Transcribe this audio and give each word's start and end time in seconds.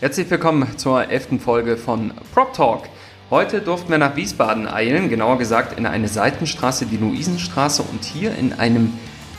Herzlich 0.00 0.30
willkommen 0.30 0.78
zur 0.78 1.10
elften 1.10 1.40
Folge 1.40 1.76
von 1.76 2.12
Prop 2.32 2.52
Talk. 2.52 2.84
Heute 3.30 3.60
durften 3.60 3.90
wir 3.90 3.98
nach 3.98 4.14
Wiesbaden 4.14 4.68
eilen, 4.68 5.08
genauer 5.08 5.38
gesagt 5.38 5.76
in 5.76 5.86
eine 5.86 6.06
Seitenstraße, 6.06 6.86
die 6.86 6.98
Luisenstraße. 6.98 7.82
Und 7.82 8.04
hier 8.04 8.32
in 8.36 8.52
einem 8.52 8.92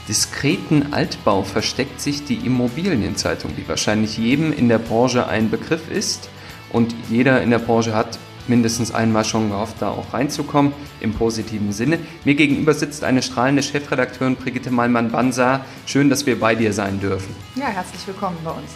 diskreten 0.09 0.91
Altbau 0.91 1.43
versteckt 1.43 2.01
sich 2.01 2.25
die 2.25 2.45
Immobilienzeitung, 2.45 3.55
die 3.55 3.65
wahrscheinlich 3.69 4.17
jedem 4.17 4.51
in 4.51 4.67
der 4.67 4.79
Branche 4.79 5.29
ein 5.29 5.49
Begriff 5.49 5.89
ist. 5.89 6.27
Und 6.73 6.93
jeder 7.09 7.41
in 7.41 7.51
der 7.51 7.59
Branche 7.59 7.95
hat 7.95 8.19
mindestens 8.49 8.93
einmal 8.93 9.23
schon 9.23 9.51
gehofft, 9.51 9.77
da 9.79 9.91
auch 9.91 10.13
reinzukommen, 10.13 10.73
im 10.99 11.13
positiven 11.13 11.71
Sinne. 11.71 11.99
Mir 12.25 12.35
gegenüber 12.35 12.73
sitzt 12.73 13.05
eine 13.05 13.21
strahlende 13.21 13.63
Chefredakteurin 13.63 14.35
Brigitte 14.35 14.71
Malmann-Bansa. 14.71 15.61
Schön, 15.85 16.09
dass 16.09 16.25
wir 16.25 16.37
bei 16.37 16.53
dir 16.53 16.73
sein 16.73 16.99
dürfen. 16.99 17.33
Ja, 17.55 17.67
herzlich 17.67 18.05
willkommen 18.05 18.35
bei 18.43 18.51
uns. 18.51 18.71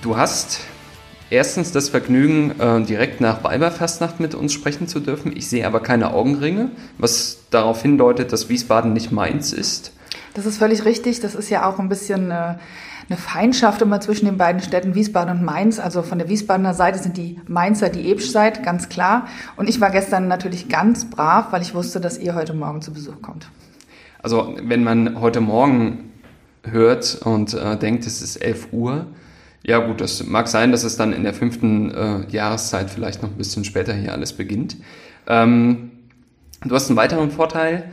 Du 0.00 0.16
hast 0.16 0.60
erstens 1.30 1.72
das 1.72 1.88
Vergnügen, 1.88 2.58
äh, 2.60 2.82
direkt 2.82 3.20
nach 3.20 3.44
Weiberfastnacht 3.44 4.20
mit 4.20 4.34
uns 4.34 4.52
sprechen 4.52 4.88
zu 4.88 5.00
dürfen. 5.00 5.36
Ich 5.36 5.48
sehe 5.48 5.66
aber 5.66 5.80
keine 5.80 6.12
Augenringe, 6.12 6.70
was 6.98 7.38
darauf 7.50 7.82
hindeutet, 7.82 8.32
dass 8.32 8.48
Wiesbaden 8.48 8.92
nicht 8.92 9.12
meins 9.12 9.52
ist. 9.52 9.92
Das 10.34 10.46
ist 10.46 10.58
völlig 10.58 10.84
richtig. 10.84 11.20
Das 11.20 11.34
ist 11.34 11.50
ja 11.50 11.68
auch 11.68 11.78
ein 11.78 11.88
bisschen 11.88 12.30
äh, 12.30 12.56
eine 13.08 13.18
Feindschaft 13.18 13.82
immer 13.82 14.00
zwischen 14.00 14.26
den 14.26 14.36
beiden 14.36 14.60
Städten 14.60 14.94
Wiesbaden 14.94 15.38
und 15.38 15.44
Mainz. 15.44 15.78
Also 15.78 16.02
von 16.02 16.18
der 16.18 16.28
Wiesbadener 16.28 16.74
Seite 16.74 16.98
sind 16.98 17.16
die 17.16 17.40
Mainzer 17.46 17.88
die 17.88 18.10
Ebsch-Seite, 18.10 18.62
ganz 18.62 18.88
klar. 18.88 19.28
Und 19.56 19.68
ich 19.68 19.80
war 19.80 19.90
gestern 19.90 20.28
natürlich 20.28 20.68
ganz 20.68 21.08
brav, 21.08 21.52
weil 21.52 21.62
ich 21.62 21.74
wusste, 21.74 22.00
dass 22.00 22.18
ihr 22.18 22.34
heute 22.34 22.52
Morgen 22.52 22.82
zu 22.82 22.92
Besuch 22.92 23.22
kommt. 23.22 23.48
Also 24.22 24.56
wenn 24.60 24.82
man 24.82 25.20
heute 25.20 25.40
Morgen 25.40 26.12
hört 26.64 27.20
und 27.24 27.54
äh, 27.54 27.76
denkt, 27.76 28.06
es 28.06 28.22
ist 28.22 28.36
11 28.36 28.68
Uhr, 28.72 29.06
ja 29.66 29.78
gut, 29.78 30.00
das 30.00 30.24
mag 30.24 30.46
sein, 30.46 30.70
dass 30.70 30.84
es 30.84 30.96
dann 30.96 31.12
in 31.12 31.24
der 31.24 31.34
fünften 31.34 31.90
äh, 31.90 32.20
Jahreszeit 32.30 32.88
vielleicht 32.88 33.22
noch 33.22 33.30
ein 33.30 33.36
bisschen 33.36 33.64
später 33.64 33.92
hier 33.92 34.12
alles 34.12 34.32
beginnt. 34.32 34.76
Ähm, 35.26 35.90
du 36.64 36.72
hast 36.72 36.88
einen 36.88 36.96
weiteren 36.96 37.32
Vorteil, 37.32 37.90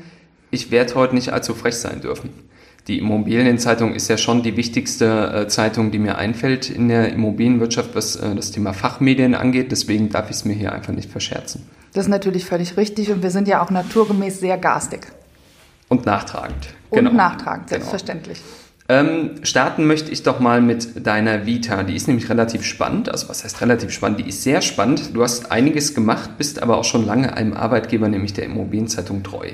ich 0.52 0.70
werde 0.70 0.94
heute 0.94 1.16
nicht 1.16 1.34
allzu 1.34 1.56
frech 1.56 1.76
sein 1.76 2.00
dürfen. 2.00 2.30
Die 2.88 3.00
Immobilienzeitung 3.00 3.96
ist 3.96 4.08
ja 4.08 4.18
schon 4.18 4.44
die 4.44 4.56
wichtigste 4.56 5.34
äh, 5.34 5.48
Zeitung, 5.48 5.90
die 5.90 5.98
mir 5.98 6.18
einfällt 6.18 6.70
in 6.70 6.90
der 6.90 7.12
Immobilienwirtschaft, 7.12 7.96
was 7.96 8.18
äh, 8.18 8.36
das 8.36 8.52
Thema 8.52 8.74
Fachmedien 8.74 9.34
angeht. 9.34 9.72
Deswegen 9.72 10.10
darf 10.10 10.30
ich 10.30 10.36
es 10.36 10.46
mir 10.46 10.54
hier 10.54 10.74
einfach 10.74 10.94
nicht 10.94 11.10
verscherzen. 11.10 11.68
Das 11.94 12.06
ist 12.06 12.10
natürlich 12.10 12.46
völlig 12.46 12.78
richtig 12.78 13.10
und 13.12 13.24
wir 13.24 13.32
sind 13.32 13.48
ja 13.48 13.64
auch 13.64 13.72
naturgemäß 13.72 14.40
sehr 14.40 14.60
garstig. 14.60 15.08
Und 15.88 16.06
nachtragend. 16.06 16.68
Und 16.92 17.00
genau. 17.00 17.14
nachtragend, 17.14 17.70
selbstverständlich. 17.70 18.38
Genau. 18.38 18.63
Ähm, 18.90 19.32
starten 19.44 19.86
möchte 19.86 20.12
ich 20.12 20.24
doch 20.24 20.40
mal 20.40 20.62
mit 20.62 21.06
deiner 21.08 21.46
Vita. 21.46 21.84
Die 21.84 21.96
ist 21.96 22.08
nämlich 22.08 22.30
relativ 22.30 22.66
spannend. 22.66 23.10
Also 23.10 23.30
was 23.30 23.44
heißt 23.44 23.62
relativ 23.62 23.92
spannend? 23.92 24.20
Die 24.20 24.28
ist 24.28 24.44
sehr 24.44 24.62
spannend. 24.62 25.16
Du 25.16 25.24
hast 25.24 25.52
einiges 25.52 25.96
gemacht, 25.96 26.38
bist 26.38 26.62
aber 26.62 26.78
auch 26.78 26.84
schon 26.84 27.06
lange 27.06 27.34
einem 27.34 27.54
Arbeitgeber, 27.54 28.10
nämlich 28.10 28.34
der 28.34 28.46
Immobilienzeitung 28.46 29.24
treu. 29.24 29.52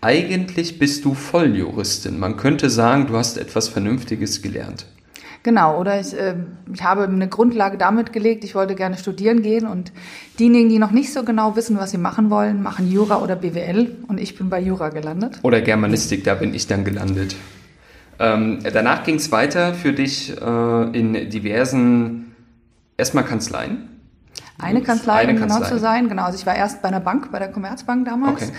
Eigentlich 0.00 0.78
bist 0.78 1.04
du 1.04 1.14
Volljuristin. 1.14 2.20
Man 2.20 2.36
könnte 2.36 2.70
sagen, 2.70 3.08
du 3.08 3.16
hast 3.16 3.36
etwas 3.36 3.68
Vernünftiges 3.68 4.42
gelernt. 4.42 4.86
Genau, 5.42 5.80
oder 5.80 6.00
ich, 6.00 6.16
äh, 6.16 6.34
ich 6.72 6.82
habe 6.82 7.04
eine 7.04 7.28
Grundlage 7.28 7.78
damit 7.78 8.12
gelegt, 8.12 8.44
ich 8.44 8.54
wollte 8.54 8.74
gerne 8.74 8.98
studieren 8.98 9.42
gehen 9.42 9.66
und 9.66 9.92
diejenigen, 10.38 10.68
die 10.68 10.78
noch 10.78 10.90
nicht 10.90 11.12
so 11.12 11.22
genau 11.22 11.56
wissen, 11.56 11.78
was 11.78 11.92
sie 11.92 11.98
machen 11.98 12.28
wollen, 12.28 12.62
machen 12.62 12.90
Jura 12.90 13.22
oder 13.22 13.36
BWL 13.36 13.96
und 14.08 14.18
ich 14.18 14.36
bin 14.36 14.50
bei 14.50 14.60
Jura 14.60 14.88
gelandet. 14.88 15.38
Oder 15.42 15.60
Germanistik, 15.60 16.24
da 16.24 16.34
bin 16.34 16.54
ich 16.54 16.66
dann 16.66 16.84
gelandet. 16.84 17.36
Ähm, 18.18 18.58
danach 18.72 19.04
ging 19.04 19.16
es 19.16 19.30
weiter 19.30 19.74
für 19.74 19.92
dich 19.92 20.36
äh, 20.40 20.98
in 20.98 21.30
diversen, 21.30 22.34
erstmal 22.96 23.24
Kanzleien. 23.24 23.88
Eine 24.60 24.82
Kanzlei, 24.82 25.14
Eine 25.14 25.34
um 25.34 25.40
genau 25.40 25.62
zu 25.62 25.78
sein, 25.78 26.08
genau. 26.08 26.24
Also 26.24 26.38
ich 26.38 26.44
war 26.46 26.56
erst 26.56 26.82
bei 26.82 26.88
einer 26.88 27.00
Bank, 27.00 27.30
bei 27.30 27.38
der 27.38 27.48
Commerzbank 27.48 28.04
damals. 28.06 28.42
Okay. 28.42 28.52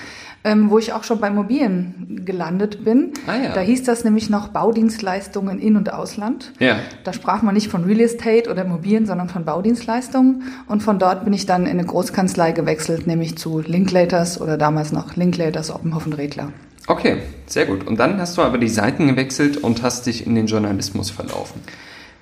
Ähm, 0.46 0.70
wo 0.70 0.78
ich 0.78 0.94
auch 0.94 1.04
schon 1.04 1.20
bei 1.20 1.28
Immobilien 1.28 2.22
gelandet 2.24 2.86
bin. 2.86 3.12
Ah, 3.28 3.36
ja. 3.36 3.54
Da 3.54 3.60
hieß 3.60 3.84
das 3.84 4.06
nämlich 4.06 4.30
noch 4.30 4.48
Baudienstleistungen 4.48 5.60
in- 5.60 5.76
und 5.76 5.92
Ausland. 5.92 6.54
Ja. 6.60 6.78
Da 7.04 7.12
sprach 7.12 7.42
man 7.42 7.56
nicht 7.56 7.68
von 7.68 7.84
Real 7.84 8.00
Estate 8.00 8.50
oder 8.50 8.64
Immobilien, 8.64 9.06
sondern 9.06 9.28
von 9.28 9.44
Baudienstleistungen. 9.44 10.44
Und 10.68 10.82
von 10.82 10.98
dort 10.98 11.26
bin 11.26 11.34
ich 11.34 11.46
dann 11.46 11.64
in 11.64 11.72
eine 11.72 11.84
Großkanzlei 11.84 12.54
gewechselt, 12.54 13.06
nämlich 13.06 13.38
zu 13.38 13.60
Linklaters 13.60 14.40
oder 14.40 14.58
damals 14.58 14.94
noch 14.94 15.18
Linklaters 15.18 15.72
Oppenhofen 15.72 16.14
Regler. 16.14 16.54
Okay, 16.90 17.18
sehr 17.46 17.68
gut. 17.68 17.86
Und 17.86 18.00
dann 18.00 18.20
hast 18.20 18.36
du 18.36 18.42
aber 18.42 18.58
die 18.58 18.68
Seiten 18.68 19.06
gewechselt 19.06 19.58
und 19.58 19.84
hast 19.84 20.08
dich 20.08 20.26
in 20.26 20.34
den 20.34 20.48
Journalismus 20.48 21.12
verlaufen. 21.12 21.62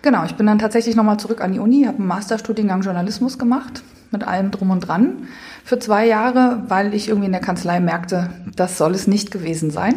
Genau, 0.01 0.25
ich 0.25 0.35
bin 0.35 0.45
dann 0.45 0.59
tatsächlich 0.59 0.97
nochmal 0.97 1.17
zurück 1.17 1.39
an 1.39 1.53
die 1.53 1.59
Uni, 1.59 1.85
habe 1.85 1.99
einen 1.99 2.07
Masterstudiengang 2.07 2.81
Journalismus 2.81 3.39
gemacht, 3.39 3.81
mit 4.11 4.27
allem 4.27 4.51
drum 4.51 4.69
und 4.71 4.81
dran, 4.81 5.29
für 5.63 5.79
zwei 5.79 6.05
Jahre, 6.05 6.63
weil 6.67 6.93
ich 6.93 7.07
irgendwie 7.07 7.27
in 7.27 7.31
der 7.31 7.39
Kanzlei 7.39 7.79
merkte, 7.79 8.29
das 8.57 8.77
soll 8.77 8.93
es 8.93 9.07
nicht 9.07 9.31
gewesen 9.31 9.71
sein. 9.71 9.95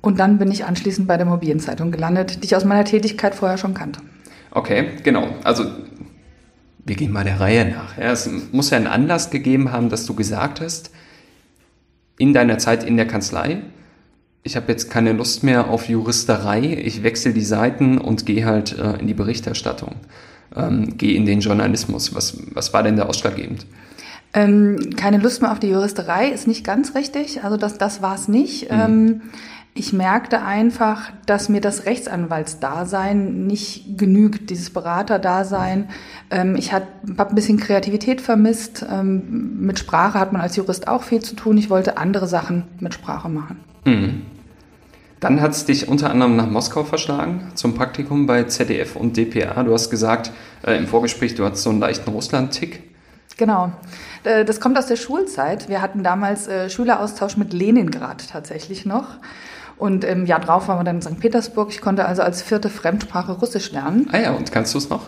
Und 0.00 0.18
dann 0.18 0.38
bin 0.38 0.50
ich 0.50 0.64
anschließend 0.64 1.06
bei 1.06 1.16
der 1.16 1.26
Mobilienzeitung 1.26 1.92
gelandet, 1.92 2.42
die 2.42 2.46
ich 2.46 2.56
aus 2.56 2.64
meiner 2.64 2.84
Tätigkeit 2.84 3.36
vorher 3.36 3.58
schon 3.58 3.74
kannte. 3.74 4.00
Okay, 4.50 4.88
genau. 5.04 5.28
Also 5.44 5.66
wir 6.84 6.96
gehen 6.96 7.12
mal 7.12 7.22
der 7.22 7.38
Reihe 7.38 7.64
nach. 7.64 7.96
Ja, 7.96 8.10
es 8.10 8.28
muss 8.50 8.70
ja 8.70 8.76
einen 8.76 8.88
Anlass 8.88 9.30
gegeben 9.30 9.70
haben, 9.70 9.88
dass 9.88 10.04
du 10.04 10.14
gesagt 10.14 10.60
hast, 10.60 10.90
in 12.18 12.34
deiner 12.34 12.58
Zeit 12.58 12.82
in 12.82 12.96
der 12.96 13.06
Kanzlei, 13.06 13.62
ich 14.42 14.56
habe 14.56 14.72
jetzt 14.72 14.90
keine 14.90 15.12
Lust 15.12 15.42
mehr 15.42 15.68
auf 15.68 15.88
Juristerei, 15.88 16.80
ich 16.82 17.02
wechsle 17.02 17.32
die 17.32 17.44
Seiten 17.44 17.98
und 17.98 18.26
gehe 18.26 18.46
halt 18.46 18.78
äh, 18.78 18.94
in 18.94 19.06
die 19.06 19.14
Berichterstattung, 19.14 19.96
ähm, 20.56 20.96
gehe 20.96 21.14
in 21.14 21.26
den 21.26 21.40
Journalismus. 21.40 22.14
Was, 22.14 22.38
was 22.54 22.72
war 22.72 22.82
denn 22.82 22.96
da 22.96 23.04
ausschlaggebend? 23.04 23.66
Ähm, 24.32 24.90
keine 24.96 25.18
Lust 25.18 25.42
mehr 25.42 25.52
auf 25.52 25.58
die 25.58 25.68
Juristerei 25.68 26.28
ist 26.28 26.46
nicht 26.46 26.64
ganz 26.64 26.94
richtig, 26.94 27.42
also 27.44 27.56
das, 27.56 27.78
das 27.78 28.00
war 28.00 28.14
es 28.14 28.28
nicht. 28.28 28.70
Mhm. 28.70 28.78
Ähm, 28.78 29.22
ich 29.72 29.92
merkte 29.92 30.42
einfach, 30.42 31.12
dass 31.26 31.48
mir 31.48 31.60
das 31.60 31.86
Rechtsanwaltsdasein 31.86 33.46
nicht 33.46 33.96
genügt, 33.96 34.50
dieses 34.50 34.70
Beraterdasein. 34.70 35.88
Ähm, 36.30 36.56
ich 36.56 36.72
habe 36.72 36.86
ein 37.06 37.34
bisschen 37.34 37.58
Kreativität 37.58 38.20
vermisst. 38.20 38.84
Ähm, 38.90 39.60
mit 39.60 39.78
Sprache 39.78 40.18
hat 40.18 40.32
man 40.32 40.42
als 40.42 40.56
Jurist 40.56 40.88
auch 40.88 41.04
viel 41.04 41.20
zu 41.20 41.36
tun. 41.36 41.56
Ich 41.56 41.70
wollte 41.70 41.98
andere 41.98 42.26
Sachen 42.26 42.64
mit 42.80 42.94
Sprache 42.94 43.28
machen. 43.28 43.60
Mhm. 43.84 44.22
Dann 45.20 45.42
hat 45.42 45.52
es 45.52 45.66
dich 45.66 45.86
unter 45.86 46.10
anderem 46.10 46.34
nach 46.36 46.48
Moskau 46.48 46.82
verschlagen, 46.82 47.52
zum 47.54 47.74
Praktikum 47.74 48.26
bei 48.26 48.44
ZDF 48.44 48.96
und 48.96 49.18
dpa. 49.18 49.62
Du 49.62 49.74
hast 49.74 49.90
gesagt 49.90 50.32
äh, 50.66 50.76
im 50.78 50.86
Vorgespräch, 50.86 51.34
du 51.34 51.44
hattest 51.44 51.62
so 51.62 51.70
einen 51.70 51.78
leichten 51.78 52.10
Russland-Tick. 52.10 52.82
Genau. 53.36 53.70
Äh, 54.24 54.46
das 54.46 54.60
kommt 54.60 54.78
aus 54.78 54.86
der 54.86 54.96
Schulzeit. 54.96 55.68
Wir 55.68 55.82
hatten 55.82 56.02
damals 56.02 56.48
äh, 56.48 56.70
Schüleraustausch 56.70 57.36
mit 57.36 57.52
Leningrad 57.52 58.30
tatsächlich 58.30 58.86
noch. 58.86 59.18
Und 59.76 60.04
im 60.04 60.26
Jahr 60.26 60.40
drauf 60.40 60.68
waren 60.68 60.78
wir 60.78 60.84
dann 60.84 60.96
in 60.96 61.02
St. 61.02 61.20
Petersburg. 61.20 61.70
Ich 61.70 61.80
konnte 61.80 62.06
also 62.06 62.22
als 62.22 62.42
vierte 62.42 62.68
Fremdsprache 62.68 63.32
Russisch 63.32 63.72
lernen. 63.72 64.08
Ah 64.12 64.18
ja, 64.18 64.30
und 64.32 64.52
kannst 64.52 64.74
du 64.74 64.78
es 64.78 64.88
noch? 64.88 65.06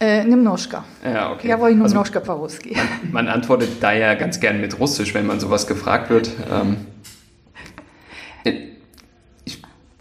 Äh, 0.00 0.24
Nimnoschka. 0.24 0.84
Ja, 1.04 1.32
okay. 1.32 1.48
Ja, 1.48 1.60
wo 1.60 1.66
ich 1.66 1.74
also 1.74 1.94
Nimnoschka 1.94 2.20
also, 2.20 2.58
man, 2.72 3.12
man 3.12 3.28
antwortet 3.28 3.70
da 3.80 3.92
ja 3.92 4.14
ganz 4.14 4.40
gern 4.40 4.60
mit 4.60 4.78
Russisch, 4.78 5.14
wenn 5.14 5.26
man 5.26 5.40
sowas 5.40 5.66
gefragt 5.66 6.10
wird. 6.10 6.30
Ähm, 6.50 6.76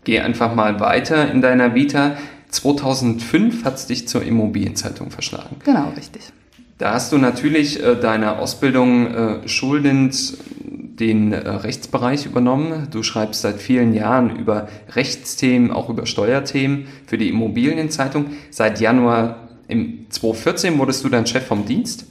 gehe 0.03 0.23
einfach 0.23 0.55
mal 0.55 0.79
weiter 0.79 1.31
in 1.31 1.41
deiner 1.41 1.75
Vita. 1.75 2.17
2005 2.49 3.65
hat 3.65 3.75
es 3.75 3.87
dich 3.87 4.07
zur 4.07 4.23
Immobilienzeitung 4.23 5.09
verschlagen. 5.09 5.55
Genau, 5.63 5.91
richtig. 5.95 6.21
Da 6.77 6.93
hast 6.93 7.11
du 7.11 7.17
natürlich 7.17 7.83
äh, 7.83 7.95
deine 7.95 8.39
Ausbildung 8.39 9.07
äh, 9.07 9.47
schuldend 9.47 10.37
den 10.99 11.31
äh, 11.31 11.49
Rechtsbereich 11.49 12.25
übernommen. 12.25 12.87
Du 12.91 13.03
schreibst 13.03 13.41
seit 13.41 13.59
vielen 13.59 13.93
Jahren 13.93 14.35
über 14.35 14.67
Rechtsthemen, 14.95 15.71
auch 15.71 15.89
über 15.89 16.05
Steuerthemen 16.05 16.87
für 17.05 17.17
die 17.17 17.29
Immobilienzeitung. 17.29 18.31
Seit 18.51 18.79
Januar 18.79 19.47
im 19.67 20.05
2014 20.09 20.77
wurdest 20.77 21.03
du 21.03 21.09
dann 21.09 21.25
Chef 21.25 21.45
vom 21.45 21.65
Dienst 21.65 22.05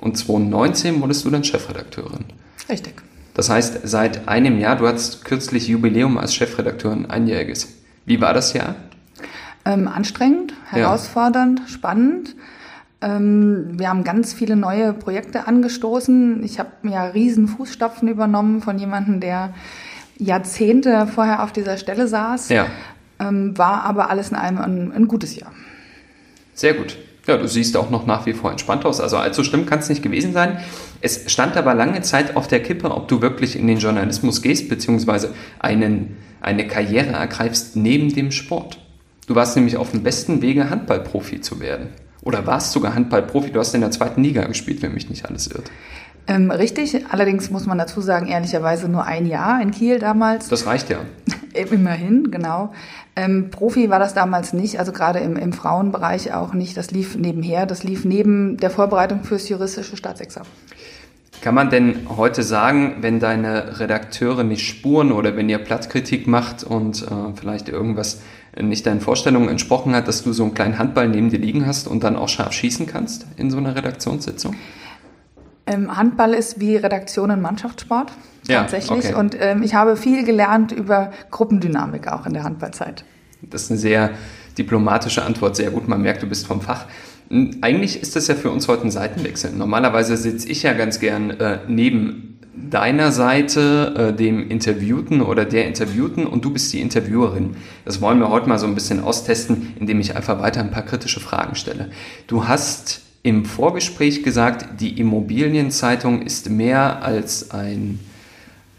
und 0.00 0.16
2019 0.16 1.00
wurdest 1.00 1.24
du 1.24 1.30
dann 1.30 1.44
Chefredakteurin. 1.44 2.24
Richtig. 2.68 2.94
Das 3.38 3.50
heißt, 3.50 3.82
seit 3.84 4.26
einem 4.26 4.58
Jahr, 4.58 4.74
du 4.74 4.88
hattest 4.88 5.24
kürzlich 5.24 5.68
Jubiläum 5.68 6.18
als 6.18 6.34
Chefredakteurin, 6.34 7.06
einjähriges. 7.06 7.68
Wie 8.04 8.20
war 8.20 8.34
das 8.34 8.52
Jahr? 8.52 8.74
Ähm, 9.64 9.86
anstrengend, 9.86 10.54
herausfordernd, 10.68 11.60
ja. 11.60 11.68
spannend. 11.68 12.34
Ähm, 13.00 13.78
wir 13.78 13.90
haben 13.90 14.02
ganz 14.02 14.32
viele 14.32 14.56
neue 14.56 14.92
Projekte 14.92 15.46
angestoßen. 15.46 16.42
Ich 16.42 16.58
habe 16.58 16.70
mir 16.82 16.94
ja 16.94 17.04
riesen 17.04 17.46
Fußstapfen 17.46 18.08
übernommen 18.08 18.60
von 18.60 18.76
jemandem, 18.76 19.20
der 19.20 19.54
Jahrzehnte 20.16 21.06
vorher 21.06 21.44
auf 21.44 21.52
dieser 21.52 21.76
Stelle 21.76 22.08
saß. 22.08 22.48
Ja. 22.48 22.66
Ähm, 23.20 23.56
war 23.56 23.84
aber 23.84 24.10
alles 24.10 24.30
in 24.30 24.36
allem 24.36 24.58
ein, 24.58 24.90
ein 24.90 25.06
gutes 25.06 25.36
Jahr. 25.36 25.52
Sehr 26.54 26.74
gut. 26.74 26.98
Ja, 27.28 27.36
du 27.36 27.46
siehst 27.46 27.76
auch 27.76 27.90
noch 27.90 28.06
nach 28.06 28.24
wie 28.24 28.32
vor 28.32 28.50
entspannt 28.50 28.86
aus. 28.86 29.00
Also 29.02 29.18
allzu 29.18 29.44
schlimm 29.44 29.66
kann 29.66 29.80
es 29.80 29.90
nicht 29.90 30.02
gewesen 30.02 30.32
sein. 30.32 30.60
Es 31.02 31.30
stand 31.30 31.58
aber 31.58 31.74
lange 31.74 32.00
Zeit 32.00 32.36
auf 32.36 32.48
der 32.48 32.62
Kippe, 32.62 32.90
ob 32.90 33.06
du 33.06 33.20
wirklich 33.20 33.54
in 33.54 33.66
den 33.66 33.78
Journalismus 33.78 34.40
gehst, 34.40 34.70
beziehungsweise 34.70 35.34
einen, 35.58 36.16
eine 36.40 36.66
Karriere 36.66 37.10
ergreifst 37.10 37.76
neben 37.76 38.14
dem 38.14 38.32
Sport. 38.32 38.78
Du 39.26 39.34
warst 39.34 39.56
nämlich 39.56 39.76
auf 39.76 39.90
dem 39.90 40.02
besten 40.02 40.40
Wege, 40.40 40.70
Handballprofi 40.70 41.42
zu 41.42 41.60
werden. 41.60 41.88
Oder 42.22 42.46
warst 42.46 42.72
sogar 42.72 42.94
Handballprofi. 42.94 43.50
Du 43.50 43.60
hast 43.60 43.74
in 43.74 43.82
der 43.82 43.90
zweiten 43.90 44.24
Liga 44.24 44.44
gespielt, 44.44 44.80
wenn 44.80 44.94
mich 44.94 45.10
nicht 45.10 45.26
alles 45.26 45.48
irrt. 45.48 45.70
Ähm, 46.28 46.50
richtig, 46.50 47.06
allerdings 47.10 47.50
muss 47.50 47.64
man 47.64 47.78
dazu 47.78 48.02
sagen, 48.02 48.26
ehrlicherweise 48.26 48.86
nur 48.88 49.06
ein 49.06 49.24
Jahr 49.24 49.62
in 49.62 49.70
Kiel 49.70 49.98
damals. 49.98 50.48
Das 50.48 50.66
reicht 50.66 50.90
ja. 50.90 50.98
Immerhin, 51.54 52.30
genau. 52.30 52.72
Ähm, 53.16 53.50
Profi 53.50 53.88
war 53.88 53.98
das 53.98 54.12
damals 54.12 54.52
nicht, 54.52 54.78
also 54.78 54.92
gerade 54.92 55.20
im, 55.20 55.36
im 55.36 55.54
Frauenbereich 55.54 56.34
auch 56.34 56.52
nicht. 56.52 56.76
Das 56.76 56.90
lief 56.90 57.16
nebenher, 57.16 57.64
das 57.64 57.82
lief 57.82 58.04
neben 58.04 58.58
der 58.58 58.68
Vorbereitung 58.68 59.24
fürs 59.24 59.48
juristische 59.48 59.96
Staatsexamen. 59.96 60.48
Kann 61.40 61.54
man 61.54 61.70
denn 61.70 62.06
heute 62.16 62.42
sagen, 62.42 62.96
wenn 63.00 63.20
deine 63.20 63.80
Redakteure 63.80 64.44
nicht 64.44 64.66
spuren 64.66 65.12
oder 65.12 65.34
wenn 65.34 65.48
ihr 65.48 65.58
Plattkritik 65.58 66.26
macht 66.26 66.62
und 66.62 67.02
äh, 67.02 67.06
vielleicht 67.40 67.70
irgendwas 67.70 68.20
nicht 68.60 68.86
deinen 68.86 69.00
Vorstellungen 69.00 69.48
entsprochen 69.48 69.94
hat, 69.94 70.08
dass 70.08 70.24
du 70.24 70.32
so 70.32 70.42
einen 70.42 70.54
kleinen 70.54 70.78
Handball 70.78 71.08
neben 71.08 71.30
dir 71.30 71.38
liegen 71.38 71.66
hast 71.66 71.86
und 71.86 72.04
dann 72.04 72.16
auch 72.16 72.28
scharf 72.28 72.52
schießen 72.52 72.86
kannst 72.86 73.26
in 73.36 73.50
so 73.50 73.56
einer 73.56 73.74
Redaktionssitzung? 73.74 74.56
Ähm, 75.68 75.96
Handball 75.96 76.34
ist 76.34 76.60
wie 76.60 76.76
Redaktion 76.76 77.30
in 77.30 77.40
Mannschaftssport 77.40 78.12
tatsächlich. 78.46 79.04
Ja, 79.04 79.10
okay. 79.10 79.14
Und 79.14 79.36
ähm, 79.38 79.62
ich 79.62 79.74
habe 79.74 79.96
viel 79.96 80.24
gelernt 80.24 80.72
über 80.72 81.12
Gruppendynamik 81.30 82.08
auch 82.08 82.26
in 82.26 82.32
der 82.32 82.44
Handballzeit. 82.44 83.04
Das 83.42 83.64
ist 83.64 83.70
eine 83.70 83.78
sehr 83.78 84.10
diplomatische 84.56 85.22
Antwort, 85.22 85.56
sehr 85.56 85.70
gut. 85.70 85.88
Man 85.88 86.02
merkt, 86.02 86.22
du 86.22 86.26
bist 86.26 86.46
vom 86.46 86.60
Fach. 86.60 86.86
Hm, 87.30 87.58
eigentlich 87.60 88.00
ist 88.02 88.16
das 88.16 88.26
ja 88.26 88.34
für 88.34 88.50
uns 88.50 88.68
heute 88.68 88.84
ein 88.84 88.90
Seitenwechsel. 88.90 89.52
Normalerweise 89.52 90.16
sitze 90.16 90.48
ich 90.48 90.62
ja 90.62 90.72
ganz 90.72 90.98
gern 90.98 91.30
äh, 91.30 91.60
neben 91.68 92.38
deiner 92.70 93.12
Seite, 93.12 93.94
äh, 93.96 94.12
dem 94.12 94.50
Interviewten 94.50 95.22
oder 95.22 95.44
der 95.44 95.66
Interviewten 95.66 96.26
und 96.26 96.44
du 96.44 96.50
bist 96.50 96.72
die 96.72 96.80
Interviewerin. 96.80 97.56
Das 97.84 98.00
wollen 98.00 98.18
wir 98.18 98.30
heute 98.30 98.48
mal 98.48 98.58
so 98.58 98.66
ein 98.66 98.74
bisschen 98.74 99.00
austesten, 99.00 99.74
indem 99.78 100.00
ich 100.00 100.16
einfach 100.16 100.40
weiter 100.40 100.60
ein 100.60 100.72
paar 100.72 100.82
kritische 100.82 101.20
Fragen 101.20 101.54
stelle. 101.54 101.90
Du 102.26 102.48
hast 102.48 103.02
im 103.22 103.44
Vorgespräch 103.44 104.22
gesagt, 104.22 104.80
die 104.80 104.98
Immobilienzeitung 104.98 106.22
ist 106.22 106.48
mehr 106.50 107.02
als 107.02 107.50
ein 107.50 108.00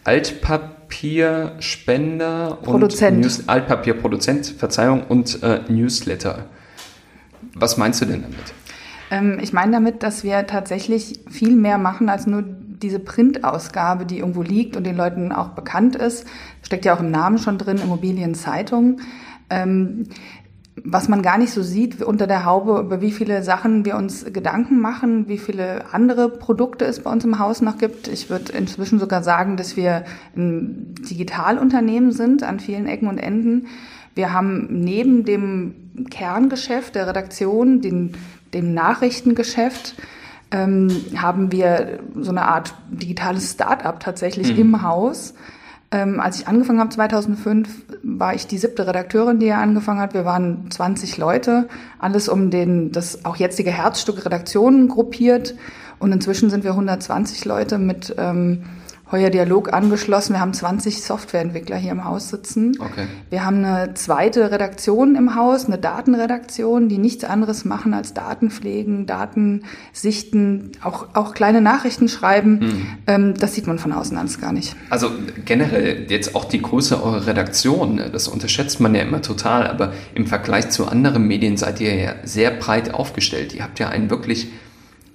Altpapierspender 0.04 2.58
Produzent. 2.64 3.18
und 3.18 3.22
News, 3.22 3.48
Altpapierproduzent, 3.48 4.48
Verzeihung, 4.48 5.04
und 5.08 5.44
äh, 5.44 5.60
Newsletter. 5.68 6.46
Was 7.54 7.78
meinst 7.78 8.02
du 8.02 8.06
denn 8.06 8.24
damit? 8.24 8.54
Ähm, 9.12 9.40
ich 9.42 9.54
meine 9.54 9.74
damit, 9.74 10.04
dass 10.04 10.24
wir 10.24 10.48
tatsächlich 10.48 11.20
viel 11.30 11.56
mehr 11.56 11.78
machen 11.78 12.10
als 12.10 12.28
nur 12.28 12.44
diese 12.44 13.00
Printausgabe, 13.00 14.06
die 14.06 14.20
irgendwo 14.20 14.42
liegt 14.42 14.78
und 14.78 14.86
den 14.86 14.96
Leuten 14.96 15.32
auch 15.32 15.50
bekannt 15.50 15.96
ist. 15.96 16.26
Steckt 16.62 16.86
ja 16.86 16.96
auch 16.96 17.02
im 17.02 17.12
Namen 17.12 17.38
schon 17.38 17.58
drin, 17.58 17.78
Immobilienzeitung. 17.78 19.02
Ähm, 19.50 20.06
was 20.84 21.10
man 21.10 21.22
gar 21.22 21.38
nicht 21.38 21.52
so 21.52 21.62
sieht 21.62 22.02
unter 22.02 22.28
der 22.28 22.46
Haube, 22.46 22.80
über 22.80 23.02
wie 23.02 23.12
viele 23.12 23.44
Sachen 23.44 23.86
wir 23.86 23.96
uns 23.96 24.26
Gedanken 24.26 24.80
machen, 24.80 25.28
wie 25.28 25.38
viele 25.38 25.94
andere 25.94 26.30
Produkte 26.30 26.86
es 26.86 27.02
bei 27.02 27.12
uns 27.12 27.24
im 27.26 27.40
Haus 27.40 27.62
noch 27.62 27.78
gibt. 27.78 28.08
Ich 28.08 28.30
würde 28.30 28.54
inzwischen 28.54 29.00
sogar 29.00 29.24
sagen, 29.24 29.58
dass 29.58 29.76
wir 29.76 30.06
ein 30.36 30.96
Digitalunternehmen 31.10 32.12
sind 32.12 32.44
an 32.44 32.60
vielen 32.60 32.88
Ecken 32.88 33.08
und 33.08 33.18
Enden. 33.18 33.68
Wir 34.16 34.34
haben 34.34 34.68
neben 34.70 35.26
dem 35.26 36.08
Kerngeschäft 36.10 36.96
der 36.96 37.08
Redaktion, 37.08 37.82
den, 37.82 38.14
dem 38.54 38.74
Nachrichtengeschäft, 38.74 39.96
ähm, 40.52 40.90
haben 41.16 41.52
wir 41.52 42.00
so 42.16 42.32
eine 42.32 42.44
Art 42.44 42.74
digitales 42.90 43.52
Start-up 43.52 44.00
tatsächlich 44.00 44.54
mhm. 44.54 44.60
im 44.60 44.82
Haus 44.82 45.34
ähm, 45.92 46.20
als 46.20 46.40
ich 46.40 46.48
angefangen 46.48 46.80
habe 46.80 46.92
2005, 46.92 47.68
war 48.04 48.36
ich 48.36 48.46
die 48.46 48.58
siebte 48.58 48.86
Redakteurin, 48.86 49.40
die 49.40 49.48
er 49.48 49.58
angefangen 49.58 50.00
hat. 50.00 50.14
Wir 50.14 50.24
waren 50.24 50.70
20 50.70 51.18
Leute, 51.18 51.68
alles 51.98 52.30
um 52.30 52.52
den 52.52 52.92
das 52.92 53.26
auch 53.26 53.36
jetzige 53.36 53.72
Herzstück 53.72 54.24
Redaktionen 54.26 54.88
gruppiert. 54.88 55.56
Und 55.98 56.12
inzwischen 56.12 56.50
sind 56.50 56.64
wir 56.64 56.72
120 56.72 57.44
Leute 57.46 57.78
mit 57.78 58.14
ähm, 58.18 58.64
Heuer 59.12 59.32
Dialog 59.32 59.74
angeschlossen. 59.74 60.34
Wir 60.34 60.40
haben 60.40 60.54
20 60.54 61.02
Softwareentwickler 61.02 61.78
hier 61.78 61.92
im 61.92 62.06
Haus 62.06 62.30
sitzen. 62.30 62.78
Okay. 62.80 63.08
Wir 63.32 63.44
haben 63.44 63.64
eine 63.66 63.96
zweite 63.96 64.52
Redaktion 64.52 65.16
im 65.16 65.36
Haus, 65.36 65.66
eine 65.66 65.80
Datenredaktion, 65.80 66.90
die 66.90 67.00
nichts 67.00 67.24
anderes 67.24 67.66
machen 67.66 67.96
als 67.96 68.14
Daten 68.14 68.52
pflegen, 68.52 69.08
Daten 69.08 69.64
sichten, 69.94 70.74
auch, 70.84 71.08
auch 71.16 71.34
kleine 71.34 71.60
Nachrichten 71.60 72.08
schreiben. 72.08 72.62
Hm. 72.62 72.88
Ähm, 73.08 73.34
das 73.34 73.56
sieht 73.56 73.66
man 73.66 73.80
von 73.80 73.94
außen 73.94 74.16
alles 74.16 74.40
gar 74.40 74.54
nicht. 74.54 74.76
Also 74.92 75.10
generell 75.44 76.06
jetzt 76.10 76.36
auch 76.36 76.46
die 76.46 76.62
Größe 76.62 77.02
eurer 77.02 77.26
Redaktion, 77.26 78.00
das 78.12 78.28
unterschätzt 78.28 78.80
man 78.80 78.94
ja 78.94 79.02
immer 79.02 79.24
total, 79.24 79.68
aber 79.68 79.94
im 80.14 80.28
Vergleich 80.28 80.70
zu 80.70 80.88
anderen 80.88 81.28
Medien 81.28 81.58
seid 81.58 81.82
ihr 81.82 81.96
ja 81.96 82.14
sehr 82.24 82.52
breit 82.52 82.94
aufgestellt. 82.94 83.56
Ihr 83.56 83.64
habt 83.64 83.80
ja 83.80 83.90
einen 83.90 84.12
wirklich 84.12 84.50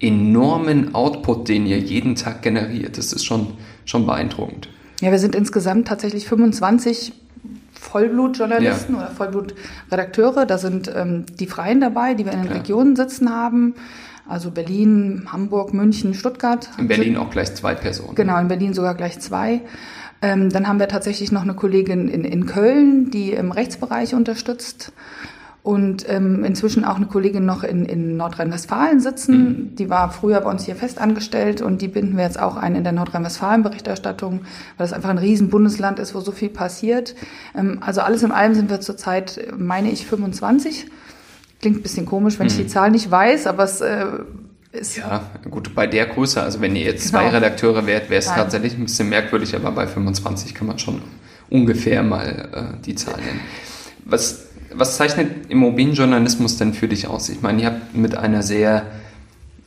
enormen 0.01 0.93
Output, 0.93 1.47
den 1.47 1.65
ihr 1.65 1.79
jeden 1.79 2.15
Tag 2.15 2.41
generiert. 2.41 2.97
Das 2.97 3.13
ist 3.13 3.25
schon 3.25 3.53
schon 3.85 4.05
beeindruckend. 4.05 4.69
Ja, 5.01 5.11
wir 5.11 5.19
sind 5.19 5.35
insgesamt 5.35 5.87
tatsächlich 5.87 6.27
25 6.27 7.13
Vollblutjournalisten 7.73 8.95
ja. 8.95 9.01
oder 9.01 9.11
Vollblutredakteure. 9.11 10.45
Da 10.45 10.57
sind 10.57 10.91
ähm, 10.93 11.25
die 11.39 11.47
Freien 11.47 11.81
dabei, 11.81 12.13
die 12.13 12.25
wir 12.25 12.33
in 12.33 12.43
den 12.43 12.51
ja. 12.51 12.57
Regionen 12.57 12.95
sitzen 12.95 13.29
haben. 13.29 13.75
Also 14.27 14.49
Berlin, 14.51 15.27
Hamburg, 15.31 15.73
München, 15.73 16.13
Stuttgart. 16.13 16.69
In 16.79 16.87
Berlin 16.87 17.15
auch 17.17 17.29
gleich 17.29 17.53
zwei 17.53 17.75
Personen. 17.75 18.15
Genau, 18.15 18.39
in 18.39 18.47
Berlin 18.47 18.73
sogar 18.73 18.95
gleich 18.95 19.19
zwei. 19.19 19.61
Ähm, 20.21 20.49
dann 20.49 20.67
haben 20.67 20.79
wir 20.79 20.87
tatsächlich 20.87 21.31
noch 21.31 21.43
eine 21.43 21.53
Kollegin 21.53 22.07
in, 22.07 22.23
in 22.23 22.45
Köln, 22.47 23.11
die 23.11 23.31
im 23.31 23.51
Rechtsbereich 23.51 24.15
unterstützt 24.15 24.93
und 25.65 26.07
ähm, 26.07 26.43
inzwischen 26.43 26.85
auch 26.85 26.97
eine 26.97 27.07
Kollegin 27.07 27.43
noch 27.43 27.63
in, 27.63 27.85
in 27.85 28.17
Nordrhein-Westfalen 28.17 28.99
sitzen. 28.99 29.37
Mhm. 29.37 29.75
Die 29.75 29.89
war 29.89 30.11
früher 30.11 30.39
bei 30.41 30.51
uns 30.51 30.63
hier 30.63 30.75
fest 30.75 31.01
angestellt 31.01 31.59
und 31.59 31.81
die 31.81 31.87
binden 31.87 32.17
wir 32.17 32.23
jetzt 32.23 32.39
auch 32.39 32.55
ein 32.55 32.75
in 32.75 32.83
der 32.83 32.93
Nordrhein-Westfalen-Berichterstattung, 32.93 34.41
weil 34.77 34.85
es 34.85 34.93
einfach 34.93 35.09
ein 35.09 35.17
riesen 35.17 35.49
Bundesland 35.49 35.97
ist, 35.97 36.13
wo 36.13 36.19
so 36.19 36.31
viel 36.31 36.49
passiert. 36.49 37.15
Ähm, 37.57 37.79
also 37.81 38.01
alles 38.01 38.21
in 38.21 38.31
allem 38.31 38.53
sind 38.53 38.69
wir 38.69 38.79
zurzeit, 38.79 39.41
meine 39.57 39.89
ich, 39.89 40.05
25. 40.05 40.85
Klingt 41.61 41.77
ein 41.77 41.81
bisschen 41.81 42.05
komisch, 42.05 42.37
wenn 42.37 42.45
mhm. 42.45 42.51
ich 42.51 42.57
die 42.57 42.67
Zahl 42.67 42.91
nicht 42.91 43.09
weiß, 43.09 43.47
aber 43.47 43.63
es 43.63 43.81
äh, 43.81 44.05
ist. 44.71 44.97
Ja, 44.97 45.31
gut, 45.49 45.73
bei 45.73 45.87
der 45.87 46.05
Größe, 46.05 46.43
also 46.43 46.61
wenn 46.61 46.75
ihr 46.75 46.83
jetzt 46.83 47.09
genau. 47.09 47.23
zwei 47.23 47.29
Redakteure 47.29 47.87
wärt, 47.87 48.11
wäre 48.11 48.19
es 48.19 48.27
tatsächlich 48.27 48.77
ein 48.77 48.83
bisschen 48.83 49.09
merkwürdig, 49.09 49.55
aber 49.55 49.71
bei 49.71 49.87
25 49.87 50.53
kann 50.53 50.67
man 50.67 50.77
schon 50.77 51.01
ungefähr 51.49 52.03
mal 52.03 52.77
äh, 52.77 52.83
die 52.85 52.93
Zahl 52.93 53.15
nennen. 53.15 53.39
Was 54.05 54.44
was 54.77 54.97
zeichnet 54.97 55.49
Immobilienjournalismus 55.49 56.57
denn 56.57 56.73
für 56.73 56.87
dich 56.87 57.07
aus? 57.07 57.29
Ich 57.29 57.41
meine, 57.41 57.61
ihr 57.61 57.67
habt 57.67 57.95
mit 57.95 58.17
einer 58.17 58.43
sehr 58.43 58.85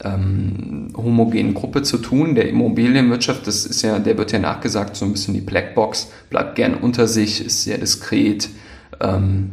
ähm, 0.04 0.92
homogenen 0.96 1.54
Gruppe 1.54 1.82
zu 1.82 1.98
tun. 1.98 2.34
Der 2.34 2.48
Immobilienwirtschaft, 2.48 3.46
das 3.46 3.66
ist 3.66 3.82
ja, 3.82 3.98
der 3.98 4.16
wird 4.18 4.32
ja 4.32 4.38
nachgesagt, 4.38 4.96
so 4.96 5.04
ein 5.04 5.12
bisschen 5.12 5.34
die 5.34 5.40
Blackbox, 5.40 6.10
bleibt 6.30 6.56
gern 6.56 6.74
unter 6.74 7.08
sich, 7.08 7.44
ist 7.44 7.64
sehr 7.64 7.78
diskret, 7.78 8.48
ähm, 9.00 9.50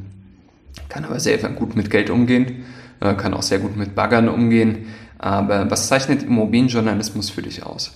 kann 0.90 1.06
aber 1.06 1.20
sehr 1.20 1.38
gut 1.38 1.76
mit 1.76 1.90
Geld 1.90 2.10
umgehen, 2.10 2.66
äh, 3.00 3.14
kann 3.16 3.34
auch 3.34 3.44
sehr 3.44 3.60
gut 3.60 3.76
mit 3.76 3.96
Baggern 3.96 4.30
umgehen. 4.30 4.86
Aber 5.18 5.70
was 5.72 5.88
zeichnet 5.88 6.24
Immobilienjournalismus 6.24 7.30
für 7.30 7.42
dich 7.42 7.66
aus? 7.66 7.94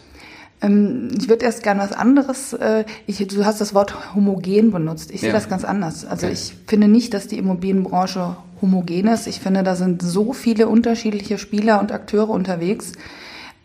Ähm, 0.62 1.10
ich 1.18 1.30
würde 1.30 1.46
erst 1.46 1.64
gerne 1.64 1.82
was 1.82 1.94
anderes. 1.94 2.54
Äh, 2.54 2.86
ich, 3.08 3.26
du 3.28 3.46
hast 3.46 3.62
das 3.62 3.74
Wort 3.74 4.16
homogen 4.16 4.72
benutzt. 4.72 5.12
Ich 5.12 5.22
sehe 5.22 5.32
das 5.32 5.50
ganz 5.50 5.64
anders. 5.64 6.06
Also 6.06 6.28
okay. 6.28 6.34
ich 6.34 6.54
finde 6.68 6.88
nicht, 6.88 7.14
dass 7.14 7.28
die 7.28 7.38
Immobilienbranche 7.38 8.36
homogen 8.62 9.08
ist. 9.08 9.28
Ich 9.28 9.40
finde, 9.40 9.64
da 9.64 9.76
sind 9.76 10.02
so 10.02 10.34
viele 10.34 10.68
unterschiedliche 10.68 11.38
Spieler 11.38 11.80
und 11.80 11.92
Akteure 11.92 12.30
unterwegs. 12.30 12.94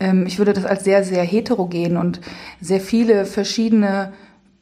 Ähm, 0.01 0.27
ich 0.27 0.39
würde 0.39 0.53
das 0.53 0.65
als 0.65 0.85
sehr, 0.85 1.05
sehr 1.05 1.25
heterogen 1.25 1.97
und 1.97 2.21
sehr 2.61 2.81
viele 2.81 3.25
verschiedene 3.25 4.13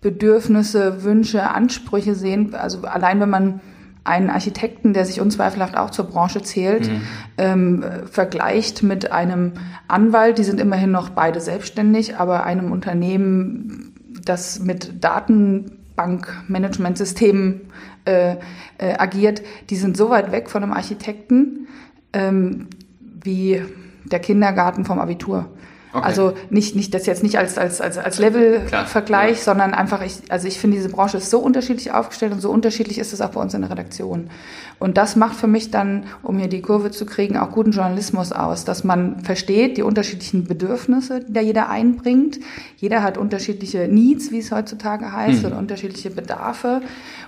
Bedürfnisse, 0.01 1.05
Wünsche, 1.05 1.51
Ansprüche 1.51 2.15
sehen. 2.15 2.55
Also 2.55 2.83
allein 2.83 3.21
wenn 3.21 3.31
man 3.31 3.61
einen 4.05 4.31
Architekten, 4.31 4.93
der 4.93 5.05
sich 5.05 5.21
unzweifelhaft 5.21 5.77
auch 5.77 5.91
zur 5.91 6.07
Branche 6.07 6.43
zählt, 6.43 6.89
mhm. 6.89 7.03
ähm, 7.39 7.85
vergleicht 8.11 8.83
mit 8.83 9.13
einem 9.13 9.53
Anwalt, 9.89 10.39
die 10.39 10.45
sind 10.45 10.61
immerhin 10.61 10.91
noch 10.91 11.11
beide 11.11 11.41
selbstständig, 11.41 12.17
aber 12.17 12.45
einem 12.45 12.73
Unternehmen, 12.73 13.95
das 14.25 14.61
mit 14.61 15.05
Datenbankmanagementsystemen 15.05 17.61
äh, 18.05 18.37
äh, 18.79 18.95
agiert, 18.99 19.43
die 19.71 19.77
sind 19.77 19.97
so 19.97 20.11
weit 20.11 20.33
weg 20.33 20.51
von 20.51 20.63
einem 20.63 20.73
Architekten. 20.73 21.69
Ähm, 22.13 22.69
wie 23.25 23.63
der 24.05 24.21
Kindergarten 24.21 24.85
vom 24.85 24.99
Abitur. 24.99 25.49
Okay. 25.93 26.05
Also 26.05 26.33
nicht, 26.49 26.75
nicht 26.75 26.95
das 26.95 27.05
jetzt 27.05 27.23
nicht 27.23 27.39
als, 27.39 27.59
als, 27.59 27.83
als, 27.83 27.99
als 27.99 28.19
Level-Vergleich, 28.19 29.39
ja. 29.39 29.45
sondern 29.45 29.75
einfach, 29.75 30.03
ich, 30.03 30.21
also 30.31 30.49
ich 30.49 30.59
finde, 30.59 30.79
diese 30.79 30.89
Branche 30.89 31.19
ist 31.19 31.29
so 31.29 31.39
unterschiedlich 31.39 31.93
aufgestellt 31.93 32.33
und 32.33 32.41
so 32.41 32.51
unterschiedlich 32.51 32.99
ist 32.99 33.13
es 33.13 33.21
auch 33.21 33.31
bei 33.31 33.41
uns 33.41 33.53
in 33.53 33.61
der 33.61 33.71
Redaktion. 33.71 34.31
Und 34.79 34.97
das 34.97 35.17
macht 35.17 35.37
für 35.37 35.47
mich 35.47 35.71
dann, 35.71 36.05
um 36.23 36.39
hier 36.39 36.49
die 36.49 36.63
Kurve 36.63 36.91
zu 36.91 37.05
kriegen, 37.05 37.37
auch 37.37 37.51
guten 37.51 37.73
Journalismus 37.73 38.33
aus, 38.33 38.65
dass 38.65 38.85
man 38.85 39.21
versteht 39.23 39.77
die 39.77 39.83
unterschiedlichen 39.83 40.45
Bedürfnisse, 40.45 41.21
die 41.21 41.33
da 41.33 41.41
jeder 41.41 41.69
einbringt. 41.69 42.41
Jeder 42.79 43.03
hat 43.03 43.19
unterschiedliche 43.19 43.87
Needs, 43.87 44.33
wie 44.33 44.39
es 44.39 44.51
heutzutage 44.51 45.13
heißt, 45.13 45.43
hm. 45.43 45.47
oder 45.47 45.59
unterschiedliche 45.59 46.11
Bedarfe. 46.11 46.81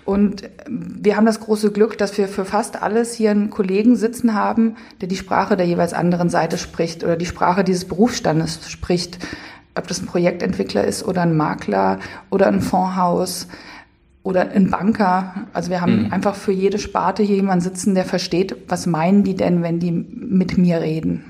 Und 0.04 0.42
wir 0.66 1.16
haben 1.16 1.26
das 1.26 1.40
große 1.40 1.70
Glück, 1.70 1.96
dass 1.96 2.18
wir 2.18 2.28
für 2.28 2.44
fast 2.44 2.82
alles 2.82 3.14
hier 3.14 3.30
einen 3.30 3.50
Kollegen 3.50 3.96
sitzen 3.96 4.34
haben, 4.34 4.76
der 5.00 5.08
die 5.08 5.16
Sprache 5.16 5.56
der 5.56 5.66
jeweils 5.66 5.92
anderen 5.92 6.30
Seite 6.30 6.58
spricht 6.58 7.04
oder 7.04 7.16
die 7.16 7.26
Sprache 7.26 7.62
dieses 7.64 7.84
Berufsstandes 7.84 8.53
spricht. 8.68 9.18
Ob 9.74 9.88
das 9.88 10.00
ein 10.00 10.06
Projektentwickler 10.06 10.84
ist 10.84 11.02
oder 11.02 11.22
ein 11.22 11.36
Makler 11.36 11.98
oder 12.30 12.46
ein 12.46 12.60
Fondshaus 12.60 13.48
oder 14.22 14.50
ein 14.50 14.70
Banker. 14.70 15.46
Also 15.52 15.70
wir 15.70 15.80
haben 15.80 16.06
mhm. 16.06 16.12
einfach 16.12 16.34
für 16.34 16.52
jede 16.52 16.78
Sparte 16.78 17.22
hier 17.22 17.36
jemanden 17.36 17.62
sitzen, 17.62 17.94
der 17.94 18.04
versteht, 18.04 18.56
was 18.68 18.86
meinen 18.86 19.22
die 19.22 19.34
denn, 19.34 19.62
wenn 19.62 19.78
die 19.78 19.92
mit 19.92 20.58
mir 20.58 20.80
reden. 20.80 21.24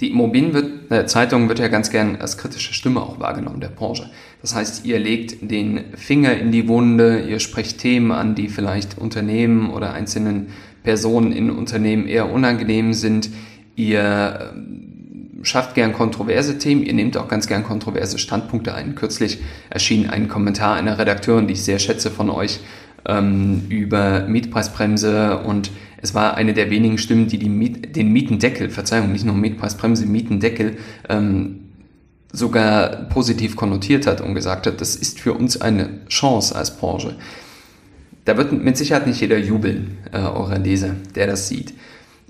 Die 0.00 0.10
Immobilienzeitung 0.10 1.48
wird 1.48 1.60
ja 1.60 1.68
ganz 1.68 1.90
gern 1.90 2.16
als 2.16 2.36
kritische 2.36 2.74
Stimme 2.74 3.00
auch 3.00 3.20
wahrgenommen 3.20 3.60
der 3.60 3.68
Branche. 3.68 4.10
Das 4.40 4.54
heißt, 4.54 4.84
ihr 4.84 4.98
legt 4.98 5.48
den 5.48 5.94
Finger 5.94 6.36
in 6.36 6.50
die 6.50 6.66
Wunde, 6.66 7.20
ihr 7.20 7.38
sprecht 7.38 7.78
Themen 7.78 8.10
an, 8.10 8.34
die 8.34 8.48
vielleicht 8.48 8.98
Unternehmen 8.98 9.70
oder 9.70 9.92
einzelnen 9.92 10.48
Personen 10.82 11.30
in 11.30 11.50
Unternehmen 11.50 12.08
eher 12.08 12.32
unangenehm 12.32 12.92
sind. 12.92 13.30
Ihr 13.76 14.52
ähm, 14.54 14.91
schafft 15.42 15.74
gern 15.74 15.92
kontroverse 15.92 16.58
Themen, 16.58 16.82
ihr 16.82 16.94
nehmt 16.94 17.16
auch 17.16 17.28
ganz 17.28 17.46
gern 17.46 17.64
kontroverse 17.64 18.18
Standpunkte 18.18 18.74
ein. 18.74 18.94
Kürzlich 18.94 19.38
erschien 19.70 20.08
ein 20.08 20.28
Kommentar 20.28 20.74
einer 20.74 20.98
Redakteurin, 20.98 21.46
die 21.46 21.54
ich 21.54 21.62
sehr 21.62 21.78
schätze 21.78 22.10
von 22.10 22.30
euch, 22.30 22.60
ähm, 23.06 23.66
über 23.68 24.26
Mietpreisbremse 24.28 25.38
und 25.38 25.70
es 26.00 26.14
war 26.14 26.36
eine 26.36 26.52
der 26.52 26.70
wenigen 26.70 26.98
Stimmen, 26.98 27.28
die, 27.28 27.38
die 27.38 27.48
Miet, 27.48 27.94
den 27.94 28.12
Mietendeckel, 28.12 28.70
Verzeihung, 28.70 29.12
nicht 29.12 29.24
nur 29.24 29.34
Mietpreisbremse, 29.34 30.06
Mietendeckel 30.06 30.76
ähm, 31.08 31.60
sogar 32.32 33.08
positiv 33.08 33.56
konnotiert 33.56 34.06
hat 34.06 34.20
und 34.20 34.34
gesagt 34.34 34.66
hat, 34.66 34.80
das 34.80 34.96
ist 34.96 35.20
für 35.20 35.34
uns 35.34 35.60
eine 35.60 36.00
Chance 36.08 36.56
als 36.56 36.76
Branche. 36.76 37.16
Da 38.24 38.36
wird 38.36 38.52
mit 38.52 38.76
Sicherheit 38.76 39.06
nicht 39.06 39.20
jeder 39.20 39.38
jubeln, 39.38 39.98
äh, 40.12 40.18
eurer 40.18 40.58
Leser, 40.58 40.94
der 41.14 41.26
das 41.26 41.48
sieht. 41.48 41.74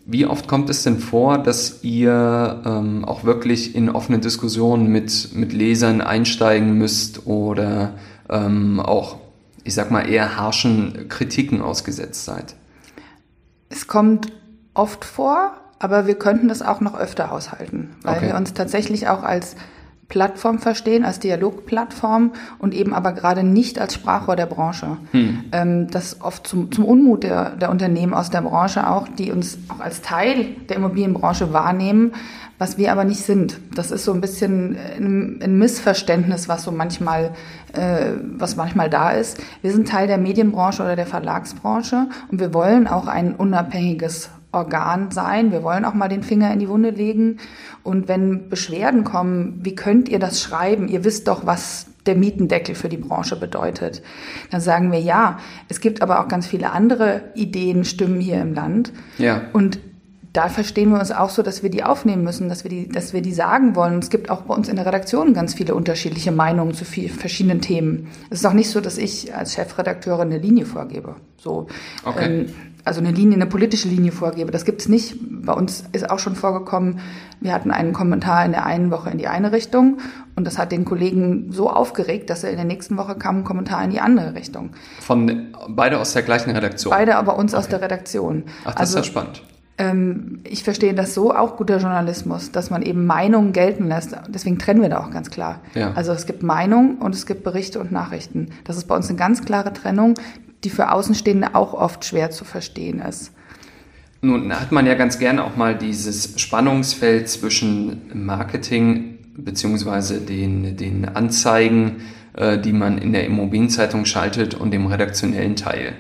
Wie 0.05 0.27
oft 0.27 0.49
kommt 0.49 0.69
es 0.69 0.83
denn 0.83 0.99
vor, 0.99 1.39
dass 1.39 1.85
ihr 1.85 2.63
ähm, 2.65 3.05
auch 3.05 3.25
wirklich 3.25 3.77
in 3.77 3.89
offene 3.89 4.19
Diskussionen 4.19 4.89
mit, 4.89 5.31
mit 5.35 5.53
Lesern 5.53 6.01
einsteigen 6.01 6.77
müsst 6.77 7.27
oder 7.27 7.95
ähm, 8.29 8.81
auch, 8.81 9.17
ich 9.63 9.75
sag 9.75 9.91
mal, 9.93 10.09
eher 10.09 10.37
harschen 10.37 11.09
Kritiken 11.09 11.63
ausgesetzt 11.63 12.25
seid? 12.25 12.57
Es 13.69 13.87
kommt 13.87 14.33
oft 14.75 15.05
vor, 15.05 15.53
aber 15.79 16.07
wir 16.07 16.17
könnten 16.17 16.49
das 16.49 16.63
auch 16.63 16.81
noch 16.81 16.99
öfter 16.99 17.31
aushalten, 17.31 17.91
weil 18.03 18.19
okay. 18.19 18.27
wir 18.29 18.35
uns 18.35 18.55
tatsächlich 18.55 19.09
auch 19.09 19.23
als 19.23 19.57
Plattform 20.13 20.59
verstehen, 20.59 21.07
als 21.07 21.21
Dialogplattform 21.21 22.33
und 22.59 22.75
eben 22.75 22.93
aber 22.93 23.13
gerade 23.13 23.43
nicht 23.43 23.79
als 23.79 23.95
Sprachrohr 23.95 24.37
der 24.37 24.45
Branche. 24.45 24.99
Hm. 25.13 25.45
Ähm, 25.53 25.91
das 25.91 26.21
oft 26.21 26.47
zum, 26.47 26.71
zum 26.71 26.85
Unmut 26.85 27.23
der, 27.23 27.57
der 27.57 27.71
Unternehmen 27.71 28.13
aus 28.13 28.29
der 28.29 28.43
Branche 28.43 28.91
auch, 28.91 29.09
die 29.09 29.33
uns 29.33 29.57
auch 29.69 29.81
als 29.81 30.03
Teil 30.03 30.49
der 30.69 30.77
Immobilienbranche 30.77 31.55
wahrnehmen, 31.55 32.13
was 32.59 32.77
wir 32.77 32.93
aber 32.93 33.05
nicht 33.05 33.23
sind. 33.23 33.59
Das 33.75 33.91
ist 33.91 34.05
so 34.05 34.13
ein 34.13 34.21
bisschen 34.21 34.77
ein, 34.99 35.41
ein 35.43 35.57
Missverständnis, 35.57 36.47
was 36.47 36.65
so 36.65 36.73
manchmal, 36.73 37.31
äh, 37.73 38.11
was 38.37 38.55
manchmal 38.57 38.91
da 38.91 39.13
ist. 39.13 39.39
Wir 39.63 39.73
sind 39.73 39.89
Teil 39.89 40.09
der 40.09 40.19
Medienbranche 40.19 40.83
oder 40.83 40.95
der 40.95 41.07
Verlagsbranche 41.07 42.09
und 42.31 42.39
wir 42.39 42.53
wollen 42.53 42.87
auch 42.87 43.07
ein 43.07 43.35
unabhängiges 43.35 44.29
Organ 44.53 45.11
sein. 45.11 45.51
Wir 45.51 45.63
wollen 45.63 45.85
auch 45.85 45.95
mal 45.95 46.09
den 46.09 46.23
Finger 46.23 46.53
in 46.53 46.61
die 46.61 46.69
Wunde 46.69 46.91
legen. 46.91 47.39
Und 47.83 48.07
wenn 48.09 48.49
Beschwerden 48.49 49.03
kommen, 49.03 49.61
wie 49.63 49.75
könnt 49.75 50.09
ihr 50.09 50.19
das 50.19 50.41
schreiben? 50.41 50.89
Ihr 50.89 51.05
wisst 51.05 51.29
doch, 51.29 51.47
was 51.47 51.87
der 52.07 52.17
Mietendeckel 52.17 52.75
für 52.75 52.89
die 52.89 52.97
Branche 52.97 53.37
bedeutet. 53.37 54.03
Dann 54.51 54.61
sagen 54.61 54.93
wir 54.93 55.01
ja. 55.01 55.39
Es 55.69 55.81
gibt 55.81 56.03
aber 56.03 56.21
auch 56.21 56.29
ganz 56.29 56.47
viele 56.47 56.71
andere 56.71 57.23
Ideen, 57.35 57.85
Stimmen 57.85 58.21
hier 58.21 58.41
im 58.41 58.55
Land. 58.55 58.93
Ja. 59.19 59.43
Und 59.53 59.79
da 60.33 60.49
verstehen 60.49 60.91
wir 60.91 60.99
uns 60.99 61.13
auch 61.13 61.29
so, 61.29 61.43
dass 61.43 61.63
wir 61.63 61.69
die 61.69 61.85
aufnehmen 61.85 62.25
müssen, 62.25 62.49
dass 62.49 62.65
wir 62.65 62.71
die, 62.71 62.89
dass 62.89 63.13
wir 63.13 63.21
die 63.21 63.33
sagen 63.33 63.77
wollen. 63.77 63.95
Und 63.95 64.05
es 64.05 64.11
gibt 64.11 64.31
auch 64.31 64.43
bei 64.43 64.55
uns 64.55 64.69
in 64.69 64.77
der 64.77 64.87
Redaktion 64.87 65.35
ganz 65.35 65.55
viele 65.55 65.75
unterschiedliche 65.75 66.33
Meinungen 66.33 66.73
zu 66.73 66.85
viel, 66.85 67.11
verschiedenen 67.11 67.61
Themen. 67.61 68.09
Es 68.31 68.41
ist 68.41 68.47
auch 68.47 68.55
nicht 68.55 68.71
so, 68.71 68.81
dass 68.81 68.97
ich 68.97 69.35
als 69.35 69.55
Chefredakteurin 69.55 70.29
eine 70.29 70.39
Linie 70.39 70.65
vorgebe. 70.65 71.17
So, 71.37 71.67
okay. 72.05 72.47
ähm, 72.47 72.55
also 72.85 73.01
eine 73.01 73.13
Linie, 73.13 73.37
eine 73.37 73.47
politische 73.47 73.89
Linie 73.89 74.13
vorgebe. 74.13 74.51
Das 74.51 74.65
gibt 74.65 74.81
es 74.81 74.89
nicht. 74.89 75.17
Bei 75.21 75.53
uns 75.53 75.85
ist 75.93 76.11
auch 76.11 76.19
schon 76.19 76.35
vorgekommen, 76.35 77.01
wir 77.41 77.53
hatten 77.53 77.71
einen 77.71 77.93
Kommentar 77.93 78.45
in 78.45 78.53
der 78.53 78.67
einen 78.67 78.91
Woche 78.91 79.11
in 79.11 79.19
die 79.19 79.29
eine 79.29 79.53
Richtung 79.53 79.99
und 80.35 80.47
das 80.47 80.59
hat 80.59 80.73
den 80.73 80.85
Kollegen 80.85 81.53
so 81.53 81.71
aufgeregt, 81.71 82.31
dass 82.31 82.45
er 82.45 82.51
in 82.51 82.57
der 82.57 82.65
nächsten 82.65 82.97
Woche 82.97 83.15
kam 83.17 83.39
ein 83.39 83.45
Kommentar 83.45 83.83
in 83.85 83.91
die 83.91 84.01
andere 84.01 84.35
Richtung. 84.35 84.71
Von 85.01 85.49
beide 85.69 85.99
aus 85.99 86.13
der 86.13 86.23
gleichen 86.23 86.51
Redaktion? 86.51 86.91
Beide 86.91 87.17
aber 87.17 87.37
uns 87.37 87.53
okay. 87.53 87.61
aus 87.61 87.69
der 87.69 87.83
Redaktion. 87.83 88.45
Ach, 88.65 88.73
das 88.73 88.81
also, 88.81 88.99
ist 88.99 89.07
ja 89.07 89.11
spannend. 89.11 89.43
Ähm, 89.79 90.41
ich 90.45 90.65
verstehe 90.65 90.95
das 90.95 91.15
so, 91.15 91.35
auch 91.35 91.57
guter 91.57 91.79
Journalismus, 91.79 92.53
dass 92.53 92.71
man 92.71 92.83
eben 92.83 93.07
Meinungen 93.07 93.53
gelten 93.53 93.89
lässt. 93.89 94.15
Deswegen 94.29 94.59
trennen 94.59 94.83
wir 94.83 94.91
da 94.91 95.01
auch 95.01 95.11
ganz 95.11 95.31
klar. 95.31 95.61
Ja. 95.75 95.93
Also 95.95 96.13
es 96.13 96.27
gibt 96.27 96.43
Meinung 96.43 96.99
und 96.99 97.15
es 97.15 97.27
gibt 97.27 97.43
Berichte 97.43 97.81
und 97.81 97.91
Nachrichten. 97.91 98.51
Das 98.65 98.77
ist 98.77 98.85
bei 98.87 98.95
uns 98.95 99.09
eine 99.09 99.19
ganz 99.19 99.45
klare 99.45 99.73
Trennung 99.73 100.15
die 100.65 100.71
für 100.71 100.91
Außenstehende 100.93 101.55
auch 101.55 101.75
oft 101.75 102.05
schwer 102.05 102.31
zu 102.31 102.45
verstehen 102.45 103.01
ist. 103.01 103.33
Nun 104.21 104.53
hat 104.53 104.71
man 104.71 104.87
ja 104.87 104.95
ganz 104.95 105.19
gerne 105.19 105.43
auch 105.43 105.57
mal 105.57 105.77
dieses 105.77 106.41
Spannungsfeld 106.41 107.29
zwischen 107.29 108.03
Marketing 108.15 109.19
beziehungsweise 109.37 110.21
den, 110.21 110.77
den 110.77 111.09
Anzeigen, 111.09 112.03
äh, 112.35 112.59
die 112.59 112.73
man 112.73 112.99
in 112.99 113.13
der 113.13 113.27
Immobilienzeitung 113.27 114.05
schaltet 114.05 114.55
und 114.55 114.71
dem 114.71 114.87
redaktionellen 114.87 115.57
Teil. 115.57 115.95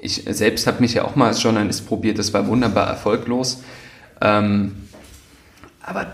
Ich 0.00 0.24
selbst 0.28 0.66
habe 0.66 0.80
mich 0.80 0.94
ja 0.94 1.04
auch 1.04 1.14
mal 1.14 1.28
als 1.28 1.42
Journalist 1.42 1.86
probiert, 1.86 2.18
das 2.18 2.32
war 2.32 2.46
wunderbar 2.46 2.88
erfolglos. 2.88 3.62
Ähm, 4.20 4.72
aber 5.82 6.12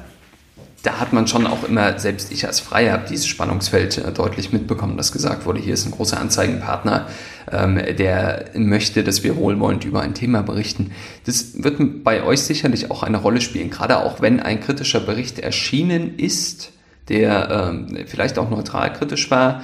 da 0.89 1.01
hat 1.01 1.13
man 1.13 1.27
schon 1.27 1.47
auch 1.47 1.65
immer, 1.65 1.99
selbst 1.99 2.33
ich 2.33 2.47
als 2.47 2.61
Freier 2.61 2.95
habe 2.95 3.05
dieses 3.07 3.27
Spannungsfeld 3.27 3.99
äh, 3.99 4.11
deutlich 4.11 4.55
mitbekommen, 4.55 4.97
dass 4.97 5.13
gesagt 5.13 5.45
wurde, 5.45 5.61
hier 5.61 5.75
ist 5.75 5.85
ein 5.85 5.91
großer 5.91 6.19
Anzeigenpartner, 6.19 7.09
ähm, 7.53 7.79
der 7.99 8.47
möchte, 8.55 9.05
dass 9.05 9.23
wir 9.23 9.37
wohlwollend 9.37 9.85
über 9.85 10.01
ein 10.01 10.15
Thema 10.15 10.43
berichten. 10.43 10.93
Das 11.27 11.63
wird 11.63 12.05
bei 12.05 12.23
euch 12.23 12.41
sicherlich 12.41 12.91
auch 12.91 13.03
eine 13.03 13.19
Rolle 13.19 13.43
spielen, 13.43 13.69
gerade 13.69 13.99
auch 13.99 14.23
wenn 14.23 14.41
ein 14.41 14.61
kritischer 14.61 15.01
Bericht 15.01 15.39
erschienen 15.39 16.19
ist, 16.19 16.73
der 17.11 17.71
ähm, 17.71 18.07
vielleicht 18.07 18.39
auch 18.39 18.49
neutral 18.49 18.91
kritisch 18.95 19.31
war, 19.31 19.63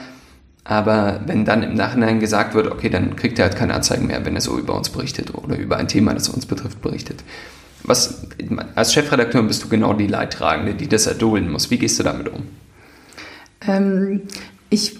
aber 0.63 1.21
wenn 1.25 1.47
dann 1.47 1.63
im 1.63 1.73
Nachhinein 1.73 2.21
gesagt 2.21 2.55
wird, 2.55 2.71
okay, 2.71 2.91
dann 2.91 3.17
kriegt 3.17 3.39
er 3.39 3.47
halt 3.47 3.57
keine 3.57 3.73
Anzeigen 3.73 4.09
mehr, 4.09 4.27
wenn 4.27 4.35
er 4.35 4.43
so 4.43 4.59
über 4.59 4.77
uns 4.77 4.91
berichtet 4.91 5.35
oder 5.35 5.57
über 5.57 5.79
ein 5.79 5.89
Thema, 5.89 6.13
das 6.13 6.29
uns 6.29 6.45
betrifft, 6.45 6.83
berichtet. 6.83 7.25
Was, 7.85 8.27
als 8.75 8.95
Chefredakteur 8.95 9.43
bist 9.43 9.63
du 9.65 9.69
genau 9.69 9.93
die 9.93 10.07
Leidtragende, 10.07 10.75
die 10.75 10.89
das 10.89 11.07
erdulden 11.07 11.51
muss. 11.51 11.71
Wie 11.71 11.79
gehst 11.79 11.99
du 11.99 12.03
damit 12.03 12.29
um? 12.29 12.45
Ähm, 13.67 14.23
ich 14.71 14.99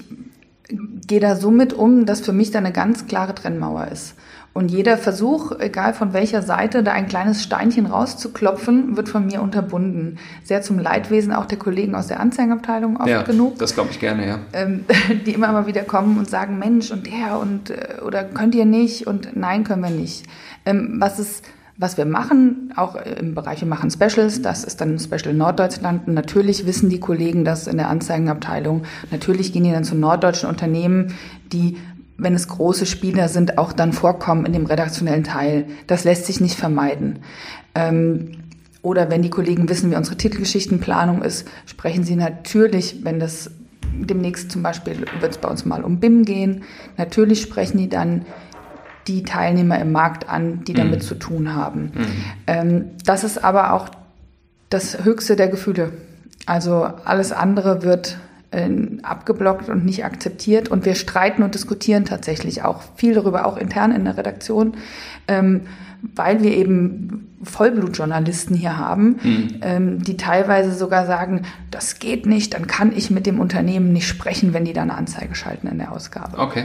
gehe 0.69 1.21
da 1.21 1.37
so 1.37 1.51
mit 1.51 1.73
um, 1.73 2.07
dass 2.07 2.21
für 2.21 2.33
mich 2.33 2.51
da 2.51 2.59
eine 2.59 2.73
ganz 2.73 3.07
klare 3.07 3.35
Trennmauer 3.35 3.89
ist. 3.89 4.15
Und 4.53 4.71
jeder 4.71 4.97
Versuch, 4.99 5.51
egal 5.59 5.95
von 5.95 6.13
welcher 6.13 6.41
Seite, 6.41 6.85
da 6.85 6.93
ein 6.93 7.09
kleines 7.09 7.43
Steinchen 7.43 7.87
rauszuklopfen, 7.87 8.97
wird 8.97 9.09
von 9.09 9.27
mir 9.27 9.43
unterbunden. 9.43 10.19
Sehr 10.45 10.63
zum 10.63 10.79
Leidwesen 10.79 11.33
auch 11.33 11.47
der 11.47 11.59
Kollegen 11.59 11.97
aus 11.97 12.07
der 12.07 12.21
Anzeigenabteilung 12.21 12.97
oft 12.99 13.09
ja, 13.09 13.23
genug. 13.23 13.59
Das 13.59 13.75
glaube 13.75 13.91
ich 13.91 13.99
gerne, 13.99 14.29
ja. 14.29 14.39
Ähm, 14.53 14.85
die 15.27 15.33
immer 15.33 15.51
mal 15.51 15.67
wieder 15.67 15.83
kommen 15.83 16.19
und 16.19 16.31
sagen, 16.31 16.61
Mensch 16.61 16.93
und 16.93 17.07
der 17.07 17.41
und 17.41 17.71
äh, 17.71 17.97
oder 18.07 18.23
könnt 18.23 18.55
ihr 18.55 18.65
nicht 18.65 19.09
und 19.09 19.35
nein, 19.35 19.65
können 19.65 19.83
wir 19.83 19.91
nicht. 19.91 20.25
Ähm, 20.65 20.99
was 21.01 21.19
ist 21.19 21.45
was 21.77 21.97
wir 21.97 22.05
machen, 22.05 22.73
auch 22.77 22.95
im 22.95 23.35
Bereich, 23.35 23.61
wir 23.61 23.69
machen 23.69 23.91
Specials, 23.91 24.43
das 24.43 24.63
ist 24.63 24.81
dann 24.81 24.99
Special 24.99 25.35
Norddeutschland. 25.35 26.07
Natürlich 26.07 26.67
wissen 26.67 26.89
die 26.89 27.01
Kollegen 27.01 27.45
das 27.45 27.67
in 27.67 27.79
der 27.79 27.89
Anzeigenabteilung. 27.89 28.83
Natürlich 29.11 29.53
gehen 29.53 29.65
die 29.65 29.73
dann 29.73 29.85
zu 29.85 29.97
norddeutschen 29.97 30.49
Unternehmen, 30.49 31.15
die, 31.53 31.77
wenn 32.17 32.35
es 32.35 32.47
große 32.47 32.87
Spieler 32.87 33.29
sind, 33.29 33.59
auch 33.59 33.73
dann 33.73 33.93
vorkommen 33.93 34.47
in 34.47 34.53
dem 34.53 34.67
redaktionellen 34.67 35.25
Teil. 35.25 35.67
Das 35.89 36.05
lässt 36.05 36.27
sich 36.27 36.41
nicht 36.41 36.57
vermeiden. 36.57 37.19
Ähm, 37.75 38.33
oder 38.83 39.11
wenn 39.11 39.23
die 39.23 39.31
Kollegen 39.31 39.69
wissen, 39.69 39.91
wie 39.91 39.97
unsere 39.97 40.17
Titelgeschichtenplanung 40.17 41.23
ist, 41.23 41.49
sprechen 41.67 42.05
sie 42.05 42.17
natürlich, 42.17 43.03
wenn 43.03 43.19
das 43.19 43.51
demnächst 43.99 44.53
zum 44.53 44.63
Beispiel 44.63 45.07
wird 45.21 45.33
es 45.33 45.39
bei 45.39 45.49
uns 45.49 45.65
mal 45.65 45.83
um 45.83 45.99
BIM 45.99 46.25
gehen, 46.25 46.63
natürlich 46.97 47.41
sprechen 47.41 47.79
die 47.79 47.89
dann 47.89 48.27
die 49.07 49.23
Teilnehmer 49.23 49.79
im 49.79 49.93
Markt 49.93 50.29
an, 50.29 50.65
die 50.65 50.75
damit 50.75 51.01
mhm. 51.01 51.05
zu 51.05 51.15
tun 51.17 51.55
haben. 51.55 51.93
Mhm. 51.95 52.07
Ähm, 52.47 52.85
das 53.05 53.25
ist 53.25 53.43
aber 53.43 53.73
auch 53.73 53.89
das 54.71 55.05
höchste 55.05 55.37
der 55.37 55.49
Gefühle. 55.49 55.93
Also 56.47 56.89
alles 57.05 57.33
andere 57.33 57.83
wird 57.83 58.19
äh, 58.51 58.71
abgeblockt 59.03 59.69
und 59.69 59.85
nicht 59.85 60.05
akzeptiert. 60.05 60.69
Und 60.69 60.85
wir 60.85 60.95
streiten 60.95 61.43
und 61.43 61.55
diskutieren 61.55 62.05
tatsächlich 62.05 62.63
auch 62.63 62.83
viel 62.97 63.15
darüber, 63.15 63.47
auch 63.47 63.57
intern 63.57 63.93
in 63.93 64.05
der 64.05 64.17
Redaktion, 64.17 64.75
ähm, 65.29 65.63
weil 66.15 66.43
wir 66.43 66.55
eben 66.55 67.35
Vollblutjournalisten 67.43 68.57
hier 68.57 68.77
haben, 68.79 69.17
mhm. 69.23 69.49
ähm, 69.63 70.03
die 70.03 70.17
teilweise 70.17 70.73
sogar 70.73 71.07
sagen, 71.07 71.43
das 71.71 71.99
geht 71.99 72.27
nicht, 72.27 72.55
dann 72.55 72.67
kann 72.67 72.93
ich 72.95 73.11
mit 73.11 73.27
dem 73.27 73.41
Unternehmen 73.41 73.93
nicht 73.93 74.07
sprechen, 74.07 74.53
wenn 74.53 74.65
die 74.65 74.73
da 74.73 74.83
eine 74.83 74.95
Anzeige 74.95 75.35
schalten 75.35 75.67
in 75.67 75.79
der 75.79 75.93
Ausgabe. 75.93 76.39
Okay. 76.39 76.65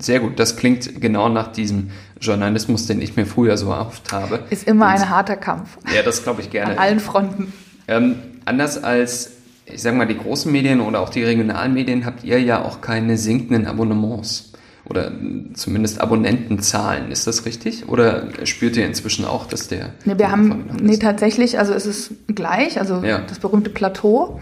Sehr 0.00 0.20
gut, 0.20 0.38
das 0.38 0.56
klingt 0.56 1.00
genau 1.00 1.28
nach 1.28 1.52
diesem 1.52 1.90
Journalismus, 2.20 2.86
den 2.86 3.00
ich 3.02 3.16
mir 3.16 3.26
früher 3.26 3.56
so 3.56 3.70
erhofft 3.70 4.12
habe. 4.12 4.40
Ist 4.50 4.66
immer 4.66 4.86
ein 4.86 5.08
harter 5.08 5.36
Kampf. 5.36 5.78
Ja, 5.94 6.02
das 6.02 6.22
glaube 6.22 6.40
ich 6.40 6.50
gerne. 6.50 6.72
An 6.72 6.78
allen 6.78 7.00
Fronten. 7.00 7.52
Ähm, 7.86 8.16
anders 8.44 8.82
als, 8.82 9.32
ich 9.66 9.82
sage 9.82 9.96
mal, 9.96 10.06
die 10.06 10.16
großen 10.16 10.50
Medien 10.50 10.80
oder 10.80 11.00
auch 11.00 11.10
die 11.10 11.22
regionalen 11.22 11.74
Medien 11.74 12.06
habt 12.06 12.24
ihr 12.24 12.40
ja 12.40 12.64
auch 12.64 12.80
keine 12.80 13.16
sinkenden 13.16 13.66
Abonnements 13.66 14.52
oder 14.84 15.12
zumindest 15.54 16.00
Abonnentenzahlen. 16.00 17.10
Ist 17.10 17.26
das 17.26 17.44
richtig? 17.44 17.88
Oder 17.88 18.28
spürt 18.44 18.76
ihr 18.76 18.86
inzwischen 18.86 19.24
auch, 19.24 19.46
dass 19.46 19.68
der. 19.68 19.90
Nee, 20.04 20.18
wir 20.18 20.30
haben, 20.30 20.70
nee, 20.82 20.96
tatsächlich, 20.96 21.58
also 21.58 21.72
es 21.74 21.86
ist 21.86 22.12
gleich, 22.28 22.78
also 22.78 23.02
ja. 23.04 23.20
das 23.20 23.38
berühmte 23.38 23.70
Plateau. 23.70 24.40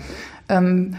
Ähm, 0.48 0.94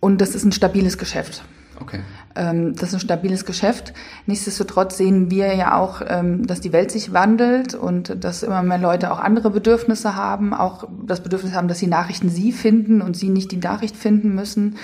und 0.00 0.20
das 0.20 0.34
ist 0.34 0.44
ein 0.44 0.52
stabiles 0.52 0.98
Geschäft. 0.98 1.42
Okay. 1.80 2.00
Ähm, 2.36 2.74
das 2.74 2.90
ist 2.90 2.94
ein 2.94 3.00
stabiles 3.00 3.44
Geschäft. 3.44 3.92
Nichtsdestotrotz 4.26 4.96
sehen 4.96 5.30
wir 5.30 5.54
ja 5.54 5.78
auch, 5.78 6.02
ähm, 6.06 6.46
dass 6.46 6.60
die 6.60 6.72
Welt 6.72 6.90
sich 6.90 7.12
wandelt 7.12 7.74
und 7.74 8.22
dass 8.24 8.42
immer 8.42 8.62
mehr 8.62 8.78
Leute 8.78 9.10
auch 9.12 9.18
andere 9.18 9.50
Bedürfnisse 9.50 10.14
haben, 10.14 10.54
auch 10.54 10.88
das 11.06 11.22
Bedürfnis 11.22 11.54
haben, 11.54 11.68
dass 11.68 11.78
sie 11.78 11.86
Nachrichten 11.86 12.28
sie 12.28 12.52
finden 12.52 13.02
und 13.02 13.16
sie 13.16 13.30
nicht 13.30 13.52
die 13.52 13.56
Nachricht 13.56 13.96
finden 13.96 14.34
müssen. 14.34 14.76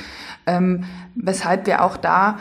Ähm, 0.46 0.84
weshalb 1.14 1.66
wir 1.66 1.84
auch 1.84 1.96
da 1.96 2.38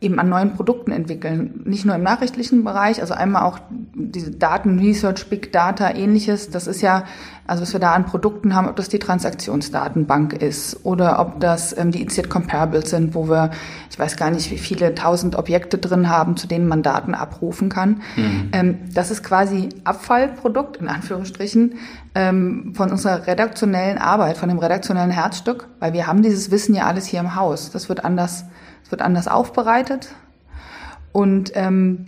eben 0.00 0.20
an 0.20 0.28
neuen 0.28 0.54
Produkten 0.54 0.92
entwickeln. 0.92 1.62
Nicht 1.64 1.84
nur 1.84 1.96
im 1.96 2.04
nachrichtlichen 2.04 2.62
Bereich, 2.62 3.00
also 3.00 3.14
einmal 3.14 3.42
auch 3.42 3.58
diese 3.94 4.30
Daten, 4.30 4.78
Research, 4.78 5.28
Big 5.28 5.52
Data, 5.52 5.90
ähnliches. 5.90 6.50
Das 6.50 6.68
ist 6.68 6.82
ja, 6.82 7.04
also 7.48 7.62
was 7.62 7.72
wir 7.72 7.80
da 7.80 7.94
an 7.94 8.06
Produkten 8.06 8.54
haben, 8.54 8.68
ob 8.68 8.76
das 8.76 8.88
die 8.88 9.00
Transaktionsdatenbank 9.00 10.34
ist 10.34 10.84
oder 10.84 11.18
ob 11.18 11.40
das 11.40 11.76
ähm, 11.76 11.90
die 11.90 12.02
ICT 12.02 12.30
Comparables 12.30 12.90
sind, 12.90 13.16
wo 13.16 13.28
wir, 13.28 13.50
ich 13.90 13.98
weiß 13.98 14.16
gar 14.16 14.30
nicht, 14.30 14.52
wie 14.52 14.58
viele 14.58 14.94
tausend 14.94 15.34
Objekte 15.34 15.78
drin 15.78 16.08
haben, 16.08 16.36
zu 16.36 16.46
denen 16.46 16.68
man 16.68 16.84
Daten 16.84 17.14
abrufen 17.14 17.68
kann. 17.68 18.02
Mhm. 18.14 18.48
Ähm, 18.52 18.78
das 18.94 19.10
ist 19.10 19.24
quasi 19.24 19.70
Abfallprodukt, 19.82 20.76
in 20.76 20.86
Anführungsstrichen, 20.86 21.74
ähm, 22.14 22.72
von 22.76 22.92
unserer 22.92 23.26
redaktionellen 23.26 23.98
Arbeit, 23.98 24.36
von 24.36 24.48
dem 24.48 24.58
redaktionellen 24.58 25.10
Herzstück, 25.10 25.66
weil 25.80 25.92
wir 25.92 26.06
haben 26.06 26.22
dieses 26.22 26.52
Wissen 26.52 26.76
ja 26.76 26.86
alles 26.86 27.06
hier 27.06 27.18
im 27.18 27.34
Haus. 27.34 27.72
Das 27.72 27.88
wird 27.88 28.04
anders 28.04 28.44
es 28.88 28.92
wird 28.92 29.02
anders 29.02 29.28
aufbereitet 29.28 30.08
und 31.12 31.52
ähm, 31.54 32.06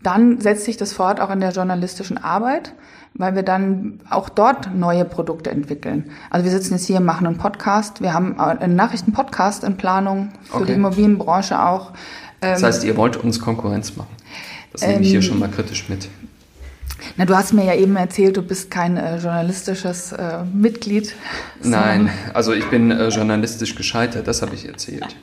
dann 0.00 0.40
setzt 0.40 0.66
sich 0.66 0.76
das 0.76 0.92
fort 0.92 1.20
auch 1.20 1.30
in 1.30 1.40
der 1.40 1.50
journalistischen 1.50 2.16
Arbeit, 2.16 2.74
weil 3.14 3.34
wir 3.34 3.42
dann 3.42 3.98
auch 4.08 4.28
dort 4.28 4.72
neue 4.72 5.04
Produkte 5.04 5.50
entwickeln. 5.50 6.12
Also 6.30 6.44
wir 6.44 6.52
sitzen 6.52 6.74
jetzt 6.74 6.86
hier, 6.86 7.00
machen 7.00 7.26
einen 7.26 7.38
Podcast. 7.38 8.02
Wir 8.02 8.14
haben 8.14 8.38
einen 8.38 8.76
Nachrichtenpodcast 8.76 9.64
in 9.64 9.76
Planung 9.76 10.28
für 10.44 10.58
okay. 10.58 10.66
die 10.66 10.72
Immobilienbranche 10.74 11.60
auch. 11.60 11.92
Das 12.40 12.62
heißt, 12.62 12.84
ihr 12.84 12.96
wollt 12.96 13.16
uns 13.16 13.40
Konkurrenz 13.40 13.96
machen. 13.96 14.14
Das 14.70 14.82
nehme 14.82 15.00
ich 15.00 15.08
hier 15.08 15.16
ähm, 15.16 15.22
schon 15.22 15.40
mal 15.40 15.48
kritisch 15.48 15.88
mit. 15.88 16.08
Na, 17.16 17.24
du 17.24 17.36
hast 17.36 17.52
mir 17.52 17.64
ja 17.64 17.74
eben 17.74 17.96
erzählt, 17.96 18.36
du 18.36 18.42
bist 18.42 18.70
kein 18.70 18.96
äh, 18.96 19.16
journalistisches 19.18 20.12
äh, 20.12 20.44
Mitglied. 20.44 21.14
Nein, 21.62 22.10
also 22.34 22.52
ich 22.52 22.68
bin 22.68 22.90
äh, 22.90 23.08
journalistisch 23.08 23.74
gescheitert, 23.74 24.26
das 24.26 24.42
habe 24.42 24.54
ich 24.54 24.66
erzählt. 24.66 25.16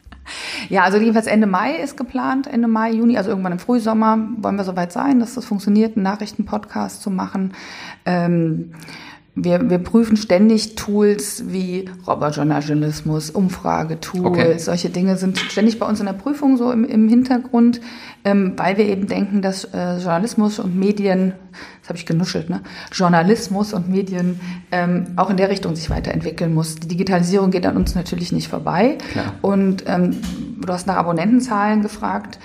ja, 0.68 0.82
also 0.82 0.98
jedenfalls 0.98 1.26
Ende 1.26 1.46
Mai 1.46 1.76
ist 1.76 1.96
geplant, 1.96 2.46
Ende 2.46 2.68
Mai, 2.68 2.92
Juni, 2.92 3.16
also 3.16 3.30
irgendwann 3.30 3.52
im 3.52 3.58
Frühsommer 3.58 4.18
wollen 4.38 4.56
wir 4.56 4.64
soweit 4.64 4.92
sein, 4.92 5.20
dass 5.20 5.34
das 5.34 5.44
funktioniert, 5.44 5.96
einen 5.96 6.04
Nachrichtenpodcast 6.04 7.02
zu 7.02 7.10
machen. 7.10 7.54
Ähm, 8.04 8.72
wir, 9.34 9.70
wir 9.70 9.78
prüfen 9.78 10.18
ständig 10.18 10.74
Tools 10.74 11.44
wie 11.46 11.88
Roboterjournalismus, 12.06 13.30
Umfragetools, 13.30 14.26
okay. 14.26 14.58
solche 14.58 14.90
Dinge 14.90 15.16
sind 15.16 15.38
ständig 15.38 15.78
bei 15.78 15.86
uns 15.86 16.00
in 16.00 16.06
der 16.06 16.12
Prüfung 16.12 16.58
so 16.58 16.70
im, 16.70 16.84
im 16.84 17.08
Hintergrund, 17.08 17.80
ähm, 18.24 18.52
weil 18.56 18.76
wir 18.76 18.84
eben 18.84 19.06
denken, 19.06 19.40
dass 19.40 19.64
äh, 19.64 19.96
Journalismus 19.96 20.58
und 20.58 20.78
Medien, 20.78 21.32
das 21.80 21.88
habe 21.88 21.98
ich 21.98 22.04
genuschelt, 22.04 22.50
ne? 22.50 22.60
Journalismus 22.92 23.72
und 23.72 23.88
Medien 23.88 24.38
ähm, 24.70 25.06
auch 25.16 25.30
in 25.30 25.38
der 25.38 25.48
Richtung 25.48 25.76
sich 25.76 25.88
weiterentwickeln 25.88 26.52
muss. 26.52 26.76
Die 26.76 26.88
Digitalisierung 26.88 27.50
geht 27.50 27.64
an 27.64 27.78
uns 27.78 27.94
natürlich 27.94 28.32
nicht 28.32 28.48
vorbei. 28.48 28.98
Klar. 29.12 29.34
Und 29.40 29.84
ähm, 29.86 30.16
du 30.60 30.70
hast 30.70 30.86
nach 30.86 30.96
Abonnentenzahlen 30.96 31.80
gefragt. 31.80 32.38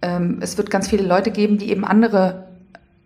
Ähm, 0.00 0.38
es 0.40 0.56
wird 0.56 0.70
ganz 0.70 0.88
viele 0.88 1.06
Leute 1.06 1.30
geben, 1.30 1.58
die 1.58 1.70
eben 1.70 1.84
andere 1.84 2.49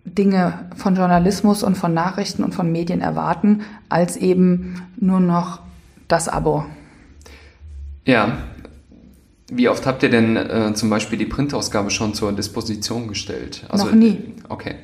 Dinge 0.05 0.67
von 0.77 0.97
Journalismus 0.97 1.63
und 1.63 1.77
von 1.77 1.95
Nachrichten 1.95 2.45
und 2.45 2.55
von 2.55 2.71
Medien 2.71 3.01
erwarten, 3.01 3.63
als 3.89 4.17
eben 4.17 4.83
nur 4.97 5.21
noch 5.21 5.61
das 6.09 6.29
Abo. 6.29 6.67
Ja. 8.05 8.39
Wie 9.51 9.69
oft 9.69 9.87
habt 9.87 10.03
ihr 10.03 10.11
denn 10.11 10.37
äh, 10.37 10.73
zum 10.75 10.91
Beispiel 10.91 11.19
die 11.19 11.27
Printausgabe 11.27 11.91
schon 11.91 12.15
zur 12.15 12.33
Disposition 12.33 13.09
gestellt? 13.09 13.65
Also, 13.69 13.87
noch 13.87 13.93
nie. 13.93 14.35
Okay. 14.49 14.77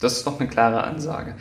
Das 0.00 0.14
ist 0.14 0.26
doch 0.26 0.40
eine 0.40 0.48
klare 0.48 0.82
Ansage. 0.82 1.34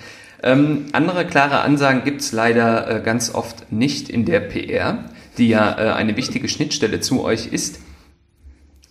Ähm, 0.44 0.86
andere 0.94 1.26
klare 1.26 1.62
Ansagen 1.62 2.04
gibt 2.04 2.22
es 2.22 2.32
leider 2.32 2.90
äh, 2.90 3.02
ganz 3.02 3.34
oft 3.34 3.72
nicht 3.72 4.10
in 4.10 4.26
der 4.26 4.40
PR, 4.40 5.06
die 5.38 5.50
ja 5.50 5.78
äh, 5.78 5.92
eine 5.94 6.16
wichtige 6.16 6.48
Schnittstelle 6.48 7.00
zu 7.00 7.24
euch 7.24 7.48
ist. 7.48 7.80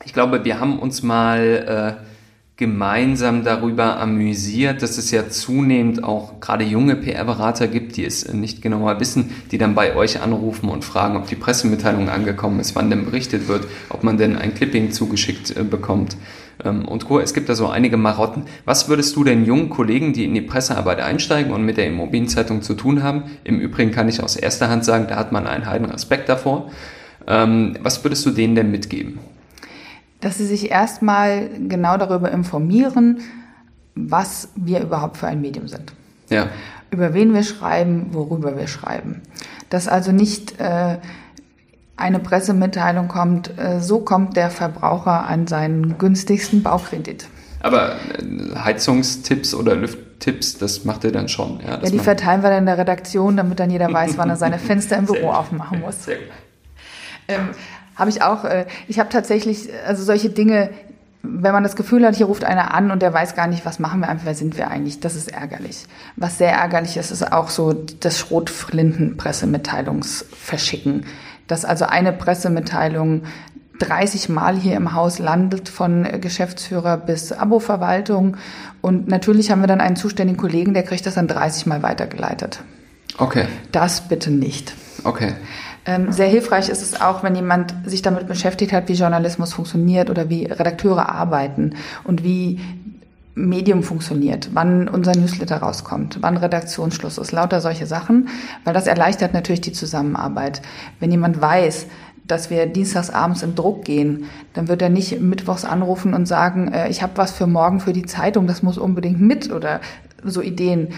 Ich 0.04 0.12
glaube, 0.12 0.44
wir 0.44 0.60
haben 0.60 0.78
uns 0.78 1.02
mal 1.02 1.98
äh, 2.00 2.17
gemeinsam 2.58 3.44
darüber 3.44 4.00
amüsiert, 4.00 4.82
dass 4.82 4.98
es 4.98 5.12
ja 5.12 5.28
zunehmend 5.28 6.02
auch 6.02 6.40
gerade 6.40 6.64
junge 6.64 6.96
PR-Berater 6.96 7.68
gibt, 7.68 7.96
die 7.96 8.04
es 8.04 8.32
nicht 8.32 8.62
genauer 8.62 8.98
wissen, 8.98 9.30
die 9.52 9.58
dann 9.58 9.76
bei 9.76 9.94
euch 9.94 10.20
anrufen 10.20 10.68
und 10.68 10.84
fragen, 10.84 11.16
ob 11.16 11.28
die 11.28 11.36
Pressemitteilung 11.36 12.08
angekommen 12.08 12.58
ist, 12.58 12.74
wann 12.74 12.90
denn 12.90 13.04
berichtet 13.04 13.46
wird, 13.46 13.68
ob 13.90 14.02
man 14.02 14.18
denn 14.18 14.36
ein 14.36 14.54
Clipping 14.54 14.90
zugeschickt 14.90 15.56
äh, 15.56 15.62
bekommt 15.62 16.16
ähm, 16.64 16.88
und 16.88 17.04
Co. 17.04 17.20
Es 17.20 17.32
gibt 17.32 17.48
da 17.48 17.54
so 17.54 17.68
einige 17.68 17.96
Marotten. 17.96 18.42
Was 18.64 18.88
würdest 18.88 19.14
du 19.14 19.22
den 19.22 19.44
jungen 19.44 19.70
Kollegen, 19.70 20.12
die 20.12 20.24
in 20.24 20.34
die 20.34 20.40
Pressearbeit 20.40 20.98
einsteigen 20.98 21.52
und 21.52 21.64
mit 21.64 21.76
der 21.76 21.86
Immobilienzeitung 21.86 22.62
zu 22.62 22.74
tun 22.74 23.04
haben, 23.04 23.22
im 23.44 23.60
Übrigen 23.60 23.92
kann 23.92 24.08
ich 24.08 24.20
aus 24.20 24.34
erster 24.34 24.68
Hand 24.68 24.84
sagen, 24.84 25.06
da 25.08 25.14
hat 25.14 25.30
man 25.30 25.46
einen 25.46 25.66
heiden 25.66 25.86
Respekt 25.86 26.28
davor, 26.28 26.72
ähm, 27.28 27.76
was 27.82 28.02
würdest 28.02 28.26
du 28.26 28.30
denen 28.30 28.56
denn 28.56 28.72
mitgeben? 28.72 29.20
Dass 30.20 30.38
sie 30.38 30.46
sich 30.46 30.70
erstmal 30.70 31.48
genau 31.68 31.96
darüber 31.96 32.30
informieren, 32.30 33.20
was 33.94 34.48
wir 34.56 34.80
überhaupt 34.80 35.16
für 35.16 35.26
ein 35.26 35.40
Medium 35.40 35.68
sind. 35.68 35.92
Ja. 36.28 36.48
Über 36.90 37.14
wen 37.14 37.34
wir 37.34 37.42
schreiben, 37.42 38.08
worüber 38.12 38.56
wir 38.56 38.66
schreiben. 38.66 39.22
Dass 39.70 39.88
also 39.88 40.12
nicht 40.12 40.58
äh, 40.60 40.98
eine 41.96 42.18
Pressemitteilung 42.20 43.08
kommt, 43.08 43.58
äh, 43.58 43.80
so 43.80 44.00
kommt 44.00 44.36
der 44.36 44.50
Verbraucher 44.50 45.26
an 45.26 45.46
seinen 45.46 45.98
günstigsten 45.98 46.62
Baukredit. 46.62 47.26
Aber 47.60 47.96
äh, 47.96 48.56
Heizungstipps 48.56 49.52
oder 49.52 49.74
Lüfttipps, 49.74 50.58
das 50.58 50.84
macht 50.84 51.04
er 51.04 51.12
dann 51.12 51.28
schon. 51.28 51.60
Ja, 51.60 51.80
ja 51.82 51.90
die 51.90 51.98
verteilen 51.98 52.42
wir 52.42 52.50
dann 52.50 52.60
in 52.60 52.66
der 52.66 52.78
Redaktion, 52.78 53.36
damit 53.36 53.60
dann 53.60 53.70
jeder 53.70 53.92
weiß, 53.92 54.16
wann 54.16 54.30
er 54.30 54.36
seine 54.36 54.58
Fenster 54.58 54.96
im 54.96 55.06
Büro 55.06 55.30
aufmachen 55.30 55.80
muss. 55.80 56.04
Sehr 56.04 56.16
gut. 56.16 56.26
Ähm, 57.26 57.50
habe 57.98 58.08
ich 58.10 58.22
auch, 58.22 58.44
äh, 58.44 58.64
ich 58.86 58.98
habe 58.98 59.10
tatsächlich, 59.10 59.68
also 59.86 60.02
solche 60.04 60.30
Dinge, 60.30 60.70
wenn 61.22 61.52
man 61.52 61.64
das 61.64 61.76
Gefühl 61.76 62.06
hat, 62.06 62.14
hier 62.14 62.26
ruft 62.26 62.44
einer 62.44 62.72
an 62.72 62.90
und 62.90 63.02
der 63.02 63.12
weiß 63.12 63.34
gar 63.34 63.48
nicht, 63.48 63.66
was 63.66 63.78
machen 63.80 64.00
wir 64.00 64.08
einfach, 64.08 64.24
wer 64.26 64.34
sind 64.34 64.56
wir 64.56 64.70
eigentlich, 64.70 65.00
das 65.00 65.16
ist 65.16 65.32
ärgerlich. 65.32 65.84
Was 66.16 66.38
sehr 66.38 66.52
ärgerlich 66.52 66.96
ist, 66.96 67.10
ist 67.10 67.32
auch 67.32 67.50
so 67.50 67.72
das 67.72 68.18
Schrotflinten-Pressemitteilungsverschicken. 68.18 71.04
Dass 71.48 71.64
also 71.64 71.86
eine 71.86 72.12
Pressemitteilung 72.12 73.22
30 73.80 74.28
Mal 74.28 74.56
hier 74.56 74.76
im 74.76 74.94
Haus 74.94 75.18
landet, 75.18 75.68
von 75.68 76.06
Geschäftsführer 76.20 76.96
bis 76.96 77.32
Abo-Verwaltung. 77.32 78.36
Und 78.80 79.08
natürlich 79.08 79.50
haben 79.50 79.60
wir 79.60 79.66
dann 79.66 79.80
einen 79.80 79.96
zuständigen 79.96 80.38
Kollegen, 80.38 80.74
der 80.74 80.84
kriegt 80.84 81.06
das 81.06 81.14
dann 81.14 81.26
30 81.28 81.66
Mal 81.66 81.82
weitergeleitet. 81.82 82.60
Okay. 83.18 83.46
Das 83.72 84.08
bitte 84.08 84.30
nicht. 84.30 84.74
Okay. 85.04 85.34
Ähm, 85.88 86.12
sehr 86.12 86.28
hilfreich 86.28 86.68
ist 86.68 86.82
es 86.82 87.00
auch, 87.00 87.22
wenn 87.22 87.34
jemand 87.34 87.74
sich 87.86 88.02
damit 88.02 88.28
beschäftigt 88.28 88.74
hat, 88.74 88.88
wie 88.88 88.92
Journalismus 88.92 89.54
funktioniert 89.54 90.10
oder 90.10 90.28
wie 90.28 90.44
Redakteure 90.44 91.08
arbeiten 91.08 91.76
und 92.04 92.22
wie 92.22 92.60
Medium 93.34 93.82
funktioniert, 93.82 94.50
wann 94.52 94.86
unser 94.86 95.16
Newsletter 95.16 95.56
rauskommt, 95.56 96.18
wann 96.20 96.36
Redaktionsschluss 96.36 97.16
ist, 97.16 97.32
lauter 97.32 97.62
solche 97.62 97.86
Sachen, 97.86 98.28
weil 98.64 98.74
das 98.74 98.86
erleichtert 98.86 99.32
natürlich 99.32 99.62
die 99.62 99.72
Zusammenarbeit. 99.72 100.60
Wenn 101.00 101.10
jemand 101.10 101.40
weiß, 101.40 101.86
dass 102.26 102.50
wir 102.50 102.66
dienstags 102.66 103.08
abends 103.08 103.42
im 103.42 103.54
Druck 103.54 103.86
gehen, 103.86 104.24
dann 104.52 104.68
wird 104.68 104.82
er 104.82 104.90
nicht 104.90 105.22
mittwochs 105.22 105.64
anrufen 105.64 106.12
und 106.12 106.26
sagen, 106.26 106.70
äh, 106.70 106.90
ich 106.90 107.02
habe 107.02 107.14
was 107.16 107.30
für 107.32 107.46
morgen 107.46 107.80
für 107.80 107.94
die 107.94 108.04
Zeitung, 108.04 108.46
das 108.46 108.62
muss 108.62 108.76
unbedingt 108.76 109.22
mit 109.22 109.50
oder 109.50 109.80
so 110.22 110.42
Ideen. 110.42 110.88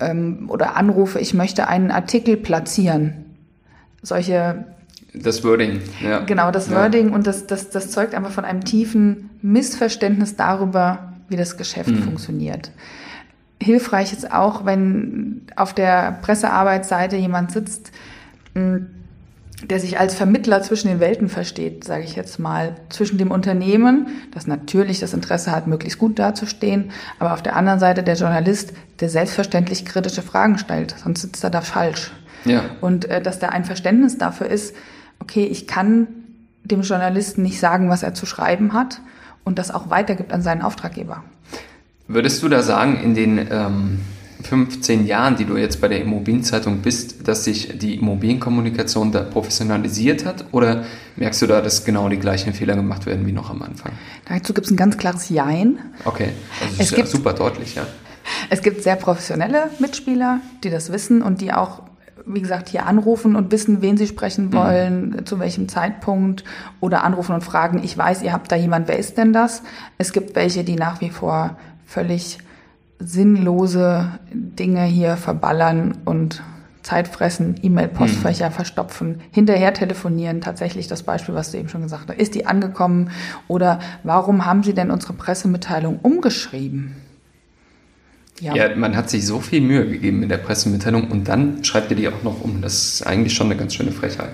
ähm, 0.00 0.48
oder 0.48 0.76
Anrufe, 0.76 1.18
ich 1.18 1.34
möchte 1.34 1.68
einen 1.68 1.90
Artikel 1.90 2.38
platzieren. 2.38 3.21
Solche 4.02 4.64
das 5.14 5.44
Wording, 5.44 5.80
ja. 6.00 6.20
Genau, 6.20 6.50
das 6.50 6.68
ja. 6.68 6.76
Wording 6.76 7.12
und 7.12 7.26
das, 7.26 7.46
das, 7.46 7.68
das 7.68 7.90
zeugt 7.90 8.14
einfach 8.14 8.30
von 8.30 8.44
einem 8.44 8.64
tiefen 8.64 9.30
Missverständnis 9.42 10.36
darüber, 10.36 11.12
wie 11.28 11.36
das 11.36 11.56
Geschäft 11.58 11.90
mhm. 11.90 12.02
funktioniert. 12.02 12.70
Hilfreich 13.60 14.12
ist 14.12 14.32
auch, 14.32 14.64
wenn 14.64 15.42
auf 15.54 15.74
der 15.74 16.18
Pressearbeitsseite 16.22 17.16
jemand 17.16 17.52
sitzt, 17.52 17.92
der 18.54 19.80
sich 19.80 20.00
als 20.00 20.14
Vermittler 20.14 20.62
zwischen 20.62 20.88
den 20.88 20.98
Welten 20.98 21.28
versteht, 21.28 21.84
sage 21.84 22.04
ich 22.04 22.16
jetzt 22.16 22.38
mal, 22.38 22.74
zwischen 22.88 23.18
dem 23.18 23.30
Unternehmen, 23.30 24.08
das 24.32 24.46
natürlich 24.46 24.98
das 24.98 25.14
Interesse 25.14 25.52
hat, 25.52 25.66
möglichst 25.66 25.98
gut 25.98 26.18
dazustehen, 26.18 26.90
aber 27.18 27.34
auf 27.34 27.42
der 27.42 27.54
anderen 27.54 27.78
Seite 27.78 28.02
der 28.02 28.16
Journalist, 28.16 28.72
der 29.00 29.08
selbstverständlich 29.08 29.84
kritische 29.84 30.22
Fragen 30.22 30.58
stellt, 30.58 30.94
sonst 31.02 31.22
sitzt 31.22 31.44
er 31.44 31.50
da 31.50 31.60
falsch. 31.60 32.12
Ja. 32.44 32.64
Und 32.80 33.06
äh, 33.06 33.22
dass 33.22 33.38
da 33.38 33.48
ein 33.48 33.64
Verständnis 33.64 34.18
dafür 34.18 34.48
ist, 34.48 34.74
okay, 35.20 35.44
ich 35.44 35.66
kann 35.66 36.08
dem 36.64 36.82
Journalisten 36.82 37.42
nicht 37.42 37.58
sagen, 37.58 37.88
was 37.88 38.02
er 38.02 38.14
zu 38.14 38.26
schreiben 38.26 38.72
hat 38.72 39.00
und 39.44 39.58
das 39.58 39.70
auch 39.70 39.90
weitergibt 39.90 40.32
an 40.32 40.42
seinen 40.42 40.62
Auftraggeber. 40.62 41.22
Würdest 42.08 42.42
du 42.42 42.48
da 42.48 42.62
sagen, 42.62 43.00
in 43.02 43.14
den 43.14 43.38
ähm, 43.50 44.00
15 44.42 45.06
Jahren, 45.06 45.36
die 45.36 45.44
du 45.44 45.56
jetzt 45.56 45.80
bei 45.80 45.88
der 45.88 46.00
Immobilienzeitung 46.00 46.78
bist, 46.78 47.26
dass 47.26 47.44
sich 47.44 47.78
die 47.78 47.94
Immobilienkommunikation 47.94 49.12
da 49.12 49.22
professionalisiert 49.22 50.24
hat? 50.24 50.46
Oder 50.52 50.84
merkst 51.16 51.42
du 51.42 51.46
da, 51.46 51.60
dass 51.60 51.84
genau 51.84 52.08
die 52.08 52.18
gleichen 52.18 52.52
Fehler 52.52 52.74
gemacht 52.74 53.06
werden 53.06 53.26
wie 53.26 53.32
noch 53.32 53.50
am 53.50 53.62
Anfang? 53.62 53.92
Dazu 54.26 54.52
gibt 54.52 54.66
es 54.66 54.72
ein 54.72 54.76
ganz 54.76 54.96
klares 54.96 55.28
Jein. 55.28 55.78
Okay, 56.04 56.30
also 56.60 56.76
das 56.76 56.86
ist 56.86 56.94
gibt, 56.94 57.08
ja 57.08 57.12
super 57.12 57.32
deutlich, 57.32 57.74
ja. 57.76 57.86
Es 58.50 58.62
gibt 58.62 58.82
sehr 58.82 58.96
professionelle 58.96 59.70
Mitspieler, 59.78 60.40
die 60.62 60.70
das 60.70 60.92
wissen 60.92 61.22
und 61.22 61.40
die 61.40 61.52
auch 61.52 61.82
wie 62.26 62.40
gesagt, 62.40 62.68
hier 62.68 62.86
anrufen 62.86 63.36
und 63.36 63.52
wissen, 63.52 63.82
wen 63.82 63.96
sie 63.96 64.06
sprechen 64.06 64.46
mhm. 64.46 64.52
wollen, 64.52 65.10
mhm. 65.10 65.26
zu 65.26 65.38
welchem 65.38 65.68
Zeitpunkt 65.68 66.44
oder 66.80 67.04
anrufen 67.04 67.34
und 67.34 67.42
fragen, 67.42 67.82
ich 67.82 67.96
weiß, 67.96 68.22
ihr 68.22 68.32
habt 68.32 68.50
da 68.52 68.56
jemand, 68.56 68.88
wer 68.88 68.98
ist 68.98 69.18
denn 69.18 69.32
das? 69.32 69.62
Es 69.98 70.12
gibt 70.12 70.34
welche, 70.36 70.64
die 70.64 70.76
nach 70.76 71.00
wie 71.00 71.10
vor 71.10 71.56
völlig 71.86 72.38
sinnlose 72.98 74.08
Dinge 74.32 74.84
hier 74.84 75.16
verballern 75.16 75.98
und 76.04 76.42
Zeit 76.82 77.06
fressen, 77.06 77.54
E-Mail-Postfächer 77.62 78.50
mhm. 78.50 78.54
verstopfen, 78.54 79.20
hinterher 79.30 79.72
telefonieren, 79.72 80.40
tatsächlich 80.40 80.88
das 80.88 81.04
Beispiel, 81.04 81.34
was 81.34 81.52
du 81.52 81.58
eben 81.58 81.68
schon 81.68 81.82
gesagt 81.82 82.08
hast. 82.08 82.18
Ist 82.18 82.34
die 82.34 82.46
angekommen 82.46 83.10
oder 83.48 83.78
warum 84.02 84.46
haben 84.46 84.62
Sie 84.62 84.74
denn 84.74 84.90
unsere 84.90 85.12
Pressemitteilung 85.12 86.00
umgeschrieben? 86.02 86.96
Ja. 88.42 88.56
ja, 88.56 88.74
man 88.74 88.96
hat 88.96 89.08
sich 89.08 89.24
so 89.24 89.38
viel 89.38 89.60
Mühe 89.60 89.88
gegeben 89.88 90.24
in 90.24 90.28
der 90.28 90.36
Pressemitteilung 90.36 91.12
und 91.12 91.28
dann 91.28 91.62
schreibt 91.62 91.92
ihr 91.92 91.96
die 91.96 92.08
auch 92.08 92.24
noch 92.24 92.40
um. 92.40 92.60
Das 92.60 92.74
ist 92.74 93.06
eigentlich 93.06 93.34
schon 93.34 93.46
eine 93.46 93.56
ganz 93.56 93.72
schöne 93.72 93.92
Frechheit. 93.92 94.32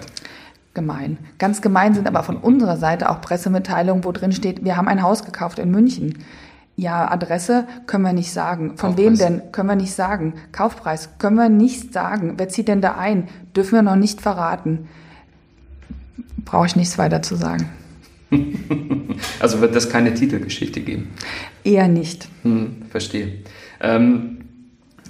Gemein. 0.72 1.18
Ganz 1.36 1.60
gemein 1.60 1.92
sind 1.92 2.06
aber 2.06 2.22
von 2.22 2.38
unserer 2.38 2.78
Seite 2.78 3.10
auch 3.10 3.20
Pressemitteilungen, 3.20 4.04
wo 4.04 4.12
drin 4.12 4.32
steht, 4.32 4.64
wir 4.64 4.78
haben 4.78 4.88
ein 4.88 5.02
Haus 5.02 5.26
gekauft 5.26 5.58
in 5.58 5.70
München. 5.70 6.24
Ja, 6.74 7.10
Adresse 7.10 7.66
können 7.86 8.02
wir 8.04 8.14
nicht 8.14 8.32
sagen. 8.32 8.78
Von 8.78 8.94
Kaufpreis. 8.94 9.04
wem 9.04 9.18
denn? 9.18 9.52
Können 9.52 9.68
wir 9.68 9.76
nicht 9.76 9.92
sagen. 9.92 10.34
Kaufpreis 10.52 11.10
können 11.18 11.36
wir 11.36 11.50
nicht 11.50 11.92
sagen. 11.92 12.34
Wer 12.38 12.48
zieht 12.48 12.68
denn 12.68 12.80
da 12.80 12.94
ein? 12.94 13.28
Dürfen 13.54 13.72
wir 13.72 13.82
noch 13.82 13.96
nicht 13.96 14.22
verraten. 14.22 14.88
Brauche 16.46 16.64
ich 16.64 16.76
nichts 16.76 16.96
weiter 16.96 17.20
zu 17.20 17.36
sagen. 17.36 17.68
also 19.40 19.60
wird 19.60 19.74
das 19.74 19.90
keine 19.90 20.14
Titelgeschichte 20.14 20.80
geben? 20.80 21.10
Eher 21.62 21.88
nicht. 21.88 22.28
Hm, 22.42 22.84
verstehe. 22.88 23.32
Ähm, 23.80 24.38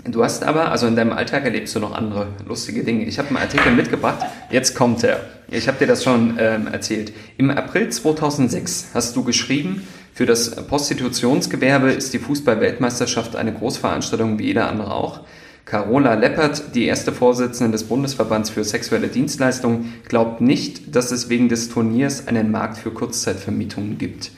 du 0.05 0.23
hast 0.23 0.45
aber, 0.45 0.71
also 0.71 0.87
in 0.87 0.97
deinem 0.97 1.13
Alltag 1.13 1.45
erlebst 1.45 1.75
du 1.75 1.81
noch 1.81 1.93
andere 1.93 2.29
lustige 2.47 2.85
Dinge. 2.85 3.05
Ich 3.05 3.19
habe 3.19 3.29
einen 3.29 3.39
Artikel 3.39 3.73
mitgebracht, 3.73 4.27
jetzt 4.51 4.75
kommt 4.75 5.05
er. 5.05 5.21
Ich 5.51 5.69
habe 5.69 5.79
dir 5.79 5.87
das 5.87 6.05
schon 6.05 6.37
ähm, 6.39 6.67
erzählt. 6.67 7.13
Im 7.37 7.51
April 7.51 7.89
2006 7.89 8.91
hast 8.95 9.17
du 9.17 9.25
geschrieben, 9.25 9.87
für 10.13 10.27
das 10.27 10.51
Prostitutionsgewerbe 10.67 11.93
ist 11.93 12.13
die 12.13 12.19
Fußball-Weltmeisterschaft 12.19 13.37
eine 13.37 13.53
Großveranstaltung 13.53 14.39
wie 14.39 14.47
jeder 14.47 14.69
andere 14.69 14.93
auch. 14.93 15.21
Carola 15.65 16.15
Leppert, 16.15 16.75
die 16.75 16.87
erste 16.87 17.13
Vorsitzende 17.13 17.73
des 17.73 17.85
Bundesverbands 17.85 18.49
für 18.49 18.65
sexuelle 18.65 19.09
Dienstleistungen, 19.09 19.93
glaubt 20.09 20.41
nicht, 20.41 20.97
dass 20.97 21.13
es 21.13 21.29
wegen 21.29 21.51
des 21.51 21.69
Turniers 21.69 22.27
einen 22.27 22.51
Markt 22.51 22.79
für 22.79 22.91
Kurzzeitvermietungen 22.91 23.99
gibt. 23.99 24.33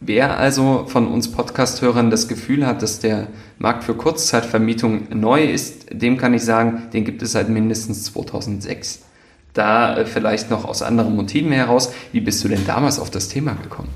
Wer 0.00 0.38
also 0.38 0.84
von 0.86 1.08
uns 1.08 1.32
Podcast-Hörern 1.32 2.10
das 2.10 2.28
Gefühl 2.28 2.66
hat, 2.66 2.82
dass 2.82 2.98
der 2.98 3.28
Markt 3.58 3.84
für 3.84 3.94
Kurzzeitvermietung 3.94 5.08
neu 5.18 5.42
ist, 5.44 5.86
dem 5.90 6.18
kann 6.18 6.34
ich 6.34 6.42
sagen, 6.42 6.82
den 6.92 7.04
gibt 7.04 7.22
es 7.22 7.32
seit 7.32 7.48
mindestens 7.48 8.04
2006. 8.04 9.02
Da 9.54 9.96
äh, 9.96 10.04
vielleicht 10.04 10.50
noch 10.50 10.66
aus 10.66 10.82
anderen 10.82 11.16
Motiven 11.16 11.50
heraus. 11.50 11.92
Wie 12.12 12.20
bist 12.20 12.44
du 12.44 12.48
denn 12.48 12.66
damals 12.66 12.98
auf 12.98 13.10
das 13.10 13.28
Thema 13.28 13.54
gekommen? 13.54 13.88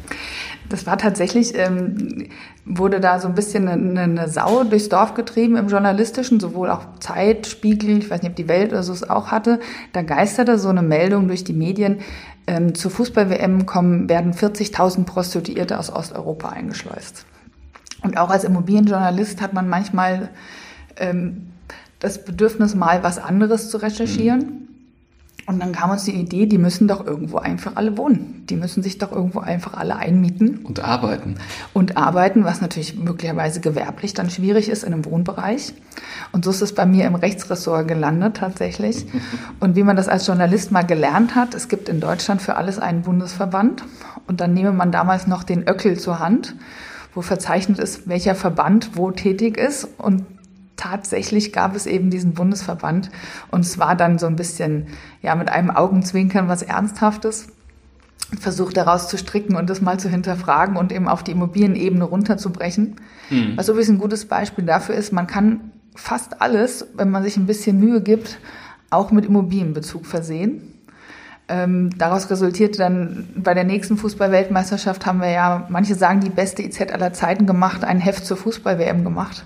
Das 0.70 0.86
war 0.86 0.96
tatsächlich, 0.96 1.58
ähm, 1.58 2.28
wurde 2.64 3.00
da 3.00 3.18
so 3.18 3.26
ein 3.26 3.34
bisschen 3.34 3.66
eine, 3.66 4.02
eine, 4.02 4.28
Sau 4.28 4.62
durchs 4.62 4.88
Dorf 4.88 5.14
getrieben 5.14 5.56
im 5.56 5.66
Journalistischen, 5.66 6.38
sowohl 6.38 6.70
auch 6.70 6.84
Zeit, 7.00 7.48
Spiegel, 7.48 7.98
ich 7.98 8.08
weiß 8.08 8.22
nicht, 8.22 8.30
ob 8.30 8.36
die 8.36 8.46
Welt 8.46 8.70
oder 8.70 8.84
so 8.84 8.92
es 8.92 9.08
auch 9.10 9.32
hatte. 9.32 9.58
Da 9.92 10.02
geisterte 10.02 10.58
so 10.60 10.68
eine 10.68 10.82
Meldung 10.82 11.26
durch 11.26 11.42
die 11.42 11.52
Medien, 11.52 11.98
ähm, 12.46 12.76
zur 12.76 12.92
Fußball-WM 12.92 13.66
kommen, 13.66 14.08
werden 14.08 14.32
40.000 14.32 15.04
Prostituierte 15.04 15.76
aus 15.76 15.92
Osteuropa 15.92 16.50
eingeschleust. 16.50 17.26
Und 18.02 18.16
auch 18.16 18.30
als 18.30 18.44
Immobilienjournalist 18.44 19.42
hat 19.42 19.52
man 19.52 19.68
manchmal 19.68 20.30
ähm, 20.96 21.48
das 21.98 22.24
Bedürfnis, 22.24 22.76
mal 22.76 23.02
was 23.02 23.18
anderes 23.18 23.70
zu 23.70 23.78
recherchieren. 23.78 24.38
Mhm. 24.38 24.69
Und 25.50 25.58
dann 25.58 25.72
kam 25.72 25.90
uns 25.90 26.04
die 26.04 26.14
Idee, 26.14 26.46
die 26.46 26.58
müssen 26.58 26.86
doch 26.86 27.04
irgendwo 27.04 27.38
einfach 27.38 27.72
alle 27.74 27.98
wohnen. 27.98 28.44
Die 28.48 28.54
müssen 28.54 28.84
sich 28.84 28.98
doch 28.98 29.10
irgendwo 29.10 29.40
einfach 29.40 29.74
alle 29.74 29.96
einmieten. 29.96 30.60
Und 30.62 30.78
arbeiten. 30.78 31.38
Und 31.72 31.96
arbeiten, 31.96 32.44
was 32.44 32.60
natürlich 32.60 32.94
möglicherweise 32.94 33.60
gewerblich 33.60 34.14
dann 34.14 34.30
schwierig 34.30 34.68
ist 34.68 34.84
in 34.84 34.92
einem 34.92 35.04
Wohnbereich. 35.04 35.74
Und 36.30 36.44
so 36.44 36.52
ist 36.52 36.62
es 36.62 36.72
bei 36.72 36.86
mir 36.86 37.04
im 37.04 37.16
Rechtsressort 37.16 37.88
gelandet 37.88 38.36
tatsächlich. 38.36 39.06
Und 39.58 39.74
wie 39.74 39.82
man 39.82 39.96
das 39.96 40.06
als 40.06 40.24
Journalist 40.24 40.70
mal 40.70 40.86
gelernt 40.86 41.34
hat, 41.34 41.56
es 41.56 41.66
gibt 41.66 41.88
in 41.88 41.98
Deutschland 41.98 42.40
für 42.40 42.54
alles 42.54 42.78
einen 42.78 43.02
Bundesverband. 43.02 43.82
Und 44.28 44.40
dann 44.40 44.54
nehme 44.54 44.70
man 44.70 44.92
damals 44.92 45.26
noch 45.26 45.42
den 45.42 45.66
Öckel 45.66 45.98
zur 45.98 46.20
Hand, 46.20 46.54
wo 47.12 47.22
verzeichnet 47.22 47.80
ist, 47.80 48.08
welcher 48.08 48.36
Verband 48.36 48.90
wo 48.94 49.10
tätig 49.10 49.56
ist. 49.56 49.88
Und 49.98 50.24
tatsächlich 50.80 51.52
gab 51.52 51.76
es 51.76 51.86
eben 51.86 52.10
diesen 52.10 52.32
Bundesverband 52.32 53.10
und 53.50 53.60
es 53.60 53.78
war 53.78 53.94
dann 53.94 54.18
so 54.18 54.26
ein 54.26 54.36
bisschen, 54.36 54.86
ja, 55.22 55.34
mit 55.34 55.50
einem 55.50 55.70
Augenzwinkern 55.70 56.48
was 56.48 56.62
Ernsthaftes 56.62 57.48
versucht 58.38 58.76
daraus 58.76 59.08
zu 59.08 59.18
stricken 59.18 59.56
und 59.56 59.68
das 59.68 59.80
mal 59.80 59.98
zu 59.98 60.08
hinterfragen 60.08 60.76
und 60.76 60.92
eben 60.92 61.08
auf 61.08 61.22
die 61.22 61.32
Immobilienebene 61.32 62.04
runterzubrechen. 62.04 62.96
Mhm. 63.28 63.56
Was 63.56 63.68
übrigens 63.68 63.90
ein 63.90 63.98
gutes 63.98 64.26
Beispiel 64.26 64.64
dafür 64.64 64.94
ist, 64.94 65.12
man 65.12 65.26
kann 65.26 65.72
fast 65.96 66.40
alles, 66.40 66.86
wenn 66.94 67.10
man 67.10 67.24
sich 67.24 67.36
ein 67.36 67.46
bisschen 67.46 67.78
Mühe 67.78 68.00
gibt, 68.00 68.38
auch 68.88 69.10
mit 69.10 69.26
Immobilienbezug 69.26 70.06
versehen. 70.06 70.62
Ähm, 71.48 71.90
daraus 71.98 72.30
resultierte 72.30 72.78
dann 72.78 73.28
bei 73.34 73.52
der 73.52 73.64
nächsten 73.64 73.96
Fußball-Weltmeisterschaft 73.96 75.04
haben 75.04 75.20
wir 75.20 75.30
ja, 75.30 75.66
manche 75.68 75.96
sagen, 75.96 76.20
die 76.20 76.30
beste 76.30 76.62
IZ 76.62 76.80
aller 76.92 77.12
Zeiten 77.12 77.46
gemacht, 77.46 77.84
ein 77.84 77.98
Heft 77.98 78.24
zur 78.24 78.36
Fußball-WM 78.36 79.02
gemacht 79.02 79.44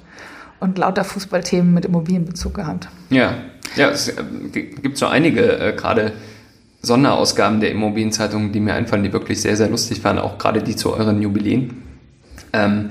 und 0.65 0.79
lauter 0.79 1.05
Fußballthemen 1.05 1.75
mit 1.75 1.85
Immobilienbezug 1.85 2.55
gehabt. 2.55 2.89
Ja, 3.11 3.35
ja, 3.77 3.91
es 3.91 4.09
äh, 4.09 4.15
gibt 4.53 4.97
so 4.97 5.07
einige 5.07 5.59
äh, 5.59 5.73
gerade 5.77 6.13
Sonderausgaben 6.81 7.61
der 7.61 7.71
Immobilienzeitung, 7.71 8.51
die 8.51 8.61
mir 8.61 8.75
einfallen, 8.75 9.03
die 9.05 9.13
wirklich 9.13 9.41
sehr, 9.43 9.57
sehr 9.57 9.69
lustig 9.69 10.03
waren, 10.05 10.19
auch 10.19 10.39
gerade 10.39 10.63
die 10.63 10.75
zu 10.75 10.95
euren 10.95 11.21
Jubiläen. 11.21 11.83
Ähm, 12.53 12.91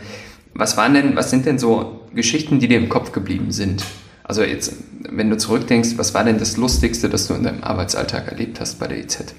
was 0.53 0.77
waren 0.77 0.93
denn, 0.93 1.15
was 1.15 1.31
sind 1.31 1.47
denn 1.47 1.57
so 1.57 2.01
Geschichten, 2.13 2.59
die 2.59 2.67
dir 2.67 2.77
im 2.77 2.89
Kopf 2.89 3.11
geblieben 3.11 3.51
sind? 3.51 3.83
Also 4.23 4.43
jetzt, 4.43 4.75
wenn 5.09 5.31
du 5.31 5.37
zurückdenkst, 5.37 5.97
was 5.97 6.13
war 6.13 6.23
denn 6.23 6.37
das 6.37 6.57
Lustigste, 6.57 7.09
das 7.09 7.27
du 7.27 7.33
in 7.33 7.43
deinem 7.43 7.63
Arbeitsalltag 7.63 8.27
erlebt 8.27 8.59
hast 8.59 8.79
bei 8.79 8.87
der 8.87 8.99
IZ? 8.99 9.33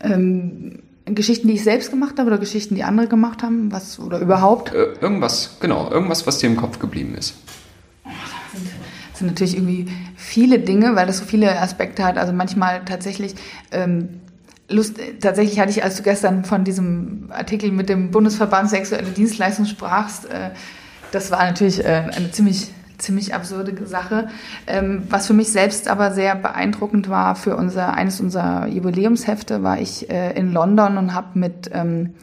Ähm, 0.00 0.78
Geschichten, 1.06 1.48
die 1.48 1.54
ich 1.54 1.64
selbst 1.64 1.90
gemacht 1.90 2.18
habe 2.18 2.28
oder 2.28 2.38
Geschichten, 2.38 2.74
die 2.74 2.82
andere 2.82 3.08
gemacht 3.08 3.42
haben, 3.42 3.70
was 3.70 3.98
oder 3.98 4.20
überhaupt? 4.20 4.72
Äh, 4.72 4.94
irgendwas, 5.00 5.58
genau, 5.60 5.90
irgendwas, 5.90 6.26
was 6.26 6.38
dir 6.38 6.46
im 6.46 6.56
Kopf 6.56 6.78
geblieben 6.78 7.14
ist. 7.14 7.34
Das 8.04 9.18
sind 9.18 9.28
natürlich 9.28 9.54
irgendwie 9.56 9.86
viele 10.16 10.58
Dinge, 10.58 10.96
weil 10.96 11.06
das 11.06 11.18
so 11.18 11.24
viele 11.24 11.60
Aspekte 11.60 12.04
hat. 12.04 12.16
Also 12.16 12.32
manchmal 12.32 12.84
tatsächlich 12.84 13.34
ähm, 13.70 14.20
Lust, 14.68 14.98
tatsächlich 15.20 15.60
hatte 15.60 15.70
ich, 15.70 15.84
als 15.84 15.96
du 15.96 16.02
gestern 16.02 16.44
von 16.44 16.64
diesem 16.64 17.28
Artikel 17.30 17.70
mit 17.70 17.90
dem 17.90 18.10
Bundesverband 18.10 18.70
Sexuelle 18.70 19.10
Dienstleistung 19.10 19.66
sprachst, 19.66 20.24
äh, 20.24 20.50
das 21.12 21.30
war 21.30 21.44
natürlich 21.44 21.84
äh, 21.84 22.10
eine 22.12 22.30
ziemlich 22.32 22.70
ziemlich 23.04 23.34
absurde 23.34 23.86
Sache. 23.86 24.28
Ähm, 24.66 25.02
was 25.08 25.26
für 25.26 25.34
mich 25.34 25.52
selbst 25.52 25.88
aber 25.88 26.12
sehr 26.12 26.34
beeindruckend 26.34 27.08
war, 27.08 27.36
für 27.36 27.56
unser, 27.56 27.94
eines 27.94 28.20
unserer 28.20 28.66
Jubiläumshefte 28.66 29.62
war 29.62 29.78
ich 29.80 30.10
äh, 30.10 30.32
in 30.32 30.52
London 30.52 30.98
und 30.98 31.14
habe 31.14 31.38
mit 31.38 31.70
ähm, 31.72 32.14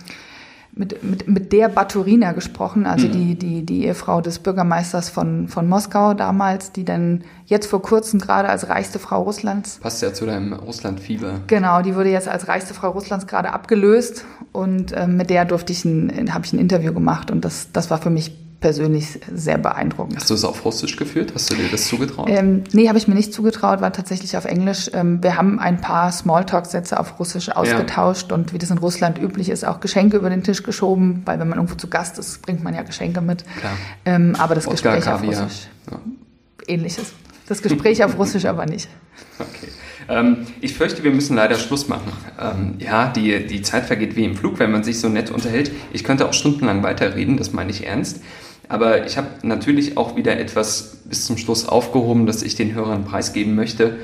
mit, 0.74 1.04
mit, 1.04 1.28
mit 1.28 1.52
der 1.52 1.68
Baturina 1.68 2.32
gesprochen, 2.32 2.86
also 2.86 3.08
mhm. 3.08 3.12
die, 3.12 3.36
die, 3.36 3.66
die 3.66 3.86
Ehefrau 3.86 4.22
des 4.22 4.40
Bürgermeisters 4.40 5.10
von, 5.10 5.48
von 5.48 5.68
Moskau 5.68 6.14
damals, 6.14 6.72
die 6.72 6.86
dann 6.86 7.24
jetzt 7.46 7.68
vor 7.68 7.82
kurzem 7.82 8.20
gerade 8.20 8.48
als 8.48 8.70
reichste 8.70 8.98
Frau 8.98 9.24
Russlands. 9.24 9.80
Passt 9.82 10.02
ja 10.02 10.14
zu 10.14 10.26
deinem 10.26 10.54
Russlandfieber. 10.54 11.42
Genau, 11.48 11.82
die 11.82 11.96
wurde 11.96 12.10
jetzt 12.10 12.30
als 12.30 12.48
reichste 12.48 12.74
Frau 12.74 12.92
Russlands 12.92 13.28
gerade 13.28 13.52
abgelöst 13.52 14.26
und 14.54 14.94
äh, 14.94 15.08
mit 15.08 15.30
der 15.30 15.46
durfte 15.46 15.74
ich 15.74 15.84
ein, 15.84 16.34
habe 16.34 16.46
ich 16.46 16.54
ein 16.54 16.60
Interview 16.60 16.94
gemacht 16.94 17.32
und 17.32 17.44
das, 17.44 17.72
das 17.74 17.90
war 17.90 17.98
für 17.98 18.10
mich 18.10 18.38
persönlich 18.62 19.20
sehr 19.34 19.58
beeindruckend. 19.58 20.18
Hast 20.18 20.30
du 20.30 20.36
es 20.36 20.46
auf 20.46 20.64
Russisch 20.64 20.96
geführt? 20.96 21.34
Hast 21.34 21.52
du 21.52 21.56
dir 21.56 21.68
das 21.70 21.88
zugetraut? 21.88 22.30
Ähm, 22.30 22.64
nee, 22.72 22.88
habe 22.88 22.98
ich 23.00 23.08
mir 23.08 23.16
nicht 23.16 23.34
zugetraut, 23.34 23.82
war 23.82 23.92
tatsächlich 23.92 24.38
auf 24.38 24.46
Englisch. 24.46 24.90
Ähm, 24.94 25.22
wir 25.22 25.36
haben 25.36 25.60
ein 25.60 25.82
paar 25.82 26.12
Smalltalk-Sätze 26.12 27.00
auf 27.00 27.20
Russisch 27.20 27.50
ausgetauscht 27.50 28.30
ja. 28.30 28.36
und 28.36 28.54
wie 28.54 28.60
das 28.60 28.70
in 28.70 28.78
Russland 28.78 29.18
üblich 29.18 29.50
ist, 29.50 29.66
auch 29.66 29.80
Geschenke 29.80 30.18
über 30.18 30.30
den 30.30 30.44
Tisch 30.44 30.62
geschoben, 30.62 31.24
weil 31.26 31.40
wenn 31.40 31.50
man 31.50 31.58
irgendwo 31.58 31.76
zu 31.76 31.90
Gast 31.90 32.20
ist, 32.20 32.44
bringt 32.44 32.64
man 32.64 32.76
ja 32.76 32.84
Geschenke 32.84 33.20
mit. 33.20 33.44
Ähm, 34.06 34.36
aber 34.38 34.54
das 34.54 34.68
Oscar 34.68 34.96
Gespräch 34.96 35.14
Kaviar. 35.14 35.34
auf 35.34 35.44
Russisch. 35.44 35.68
Ja. 35.90 36.00
Ähnliches. 36.68 37.14
Das 37.48 37.62
Gespräch 37.64 38.04
auf 38.04 38.18
Russisch 38.18 38.46
aber 38.46 38.68
nicht. 38.68 38.88
Okay. 39.40 39.68
Ähm, 40.08 40.46
ich 40.62 40.76
fürchte, 40.76 41.04
wir 41.04 41.12
müssen 41.12 41.36
leider 41.36 41.56
Schluss 41.56 41.88
machen. 41.88 42.12
Ähm, 42.40 42.76
ja, 42.80 43.08
die, 43.08 43.48
die 43.48 43.62
Zeit 43.62 43.86
vergeht 43.86 44.16
wie 44.16 44.24
im 44.24 44.36
Flug, 44.36 44.60
wenn 44.60 44.72
man 44.72 44.84
sich 44.84 45.00
so 45.00 45.10
nett 45.10 45.32
unterhält. 45.32 45.72
Ich 45.94 46.04
könnte 46.04 46.28
auch 46.28 46.34
stundenlang 46.34 46.84
weiterreden, 46.84 47.38
das 47.38 47.54
meine 47.54 47.72
ich 47.72 47.88
ernst. 47.88 48.22
Aber 48.72 49.06
ich 49.06 49.18
habe 49.18 49.28
natürlich 49.44 49.98
auch 49.98 50.16
wieder 50.16 50.40
etwas 50.40 51.00
bis 51.04 51.26
zum 51.26 51.38
Schluss 51.38 51.68
aufgehoben, 51.68 52.26
das 52.26 52.42
ich 52.42 52.56
den 52.56 52.74
Hörern 52.74 53.04
preisgeben 53.04 53.54
möchte. 53.54 53.98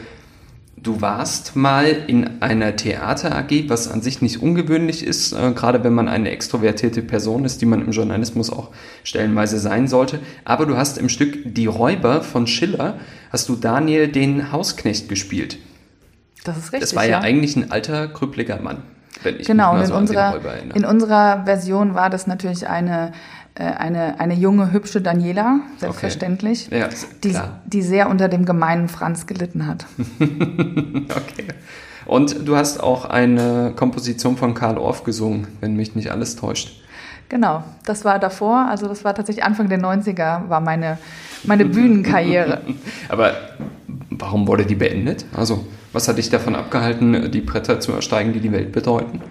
Du 0.75 0.99
warst 0.99 1.55
mal 1.55 1.85
in 1.85 2.41
einer 2.41 2.75
Theater 2.75 3.33
AG, 3.33 3.69
was 3.69 3.89
an 3.89 4.01
sich 4.01 4.21
nicht 4.21 4.41
ungewöhnlich 4.41 5.07
ist, 5.07 5.31
äh, 5.31 5.53
gerade 5.53 5.85
wenn 5.85 5.93
man 5.93 6.09
eine 6.09 6.31
extrovertierte 6.31 7.01
Person 7.01 7.45
ist, 7.45 7.61
die 7.61 7.65
man 7.65 7.81
im 7.81 7.91
Journalismus 7.91 8.49
auch 8.49 8.71
stellenweise 9.05 9.57
sein 9.57 9.87
sollte. 9.87 10.19
Aber 10.43 10.65
du 10.65 10.75
hast 10.75 10.97
im 10.97 11.07
Stück 11.07 11.55
Die 11.55 11.67
Räuber 11.67 12.21
von 12.21 12.45
Schiller, 12.45 12.99
hast 13.31 13.47
du 13.47 13.55
Daniel 13.55 14.09
den 14.09 14.51
Hausknecht 14.51 15.07
gespielt. 15.07 15.59
Das 16.43 16.57
ist 16.57 16.73
richtig. 16.73 16.81
Das 16.81 16.93
war 16.93 17.05
ja, 17.05 17.11
ja. 17.11 17.19
eigentlich 17.21 17.55
ein 17.55 17.71
alter, 17.71 18.09
krüppeliger 18.09 18.61
Mann. 18.61 18.83
Wenn 19.23 19.39
ich 19.39 19.47
genau, 19.47 19.71
mich 19.73 19.79
mal 19.79 19.87
so 19.87 19.93
in, 19.93 19.99
unserer, 20.01 20.41
in 20.75 20.85
unserer 20.85 21.45
Version 21.45 21.95
war 21.95 22.09
das 22.09 22.27
natürlich 22.27 22.67
eine 22.67 23.13
eine, 23.63 24.19
eine 24.19 24.33
junge, 24.33 24.71
hübsche 24.71 25.01
Daniela, 25.01 25.61
selbstverständlich, 25.77 26.67
okay. 26.67 26.79
ja, 26.79 26.89
die, 27.23 27.35
die 27.65 27.81
sehr 27.81 28.09
unter 28.09 28.29
dem 28.29 28.45
gemeinen 28.45 28.87
Franz 28.87 29.27
gelitten 29.27 29.65
hat. 29.65 29.85
okay. 30.19 31.47
Und 32.05 32.47
du 32.47 32.55
hast 32.55 32.81
auch 32.81 33.05
eine 33.05 33.73
Komposition 33.75 34.37
von 34.37 34.53
Karl 34.53 34.77
Orff 34.77 35.03
gesungen, 35.03 35.47
wenn 35.59 35.75
mich 35.75 35.95
nicht 35.95 36.11
alles 36.11 36.35
täuscht. 36.35 36.81
Genau, 37.29 37.63
das 37.83 38.05
war 38.05 38.19
davor, 38.19 38.67
also 38.69 38.87
das 38.87 39.03
war 39.03 39.13
tatsächlich 39.13 39.43
Anfang 39.43 39.67
der 39.67 39.79
90er, 39.79 40.47
war 40.47 40.61
meine, 40.61 40.97
meine 41.43 41.65
Bühnenkarriere. 41.65 42.61
Aber 43.09 43.33
warum 44.09 44.47
wurde 44.47 44.65
die 44.65 44.75
beendet? 44.75 45.25
Also, 45.35 45.65
was 45.91 46.07
hat 46.07 46.17
dich 46.17 46.29
davon 46.29 46.55
abgehalten, 46.55 47.29
die 47.31 47.41
Bretter 47.41 47.81
zu 47.81 47.91
ersteigen, 47.91 48.31
die 48.31 48.39
die 48.39 48.51
Welt 48.53 48.71
bedeuten? 48.71 49.21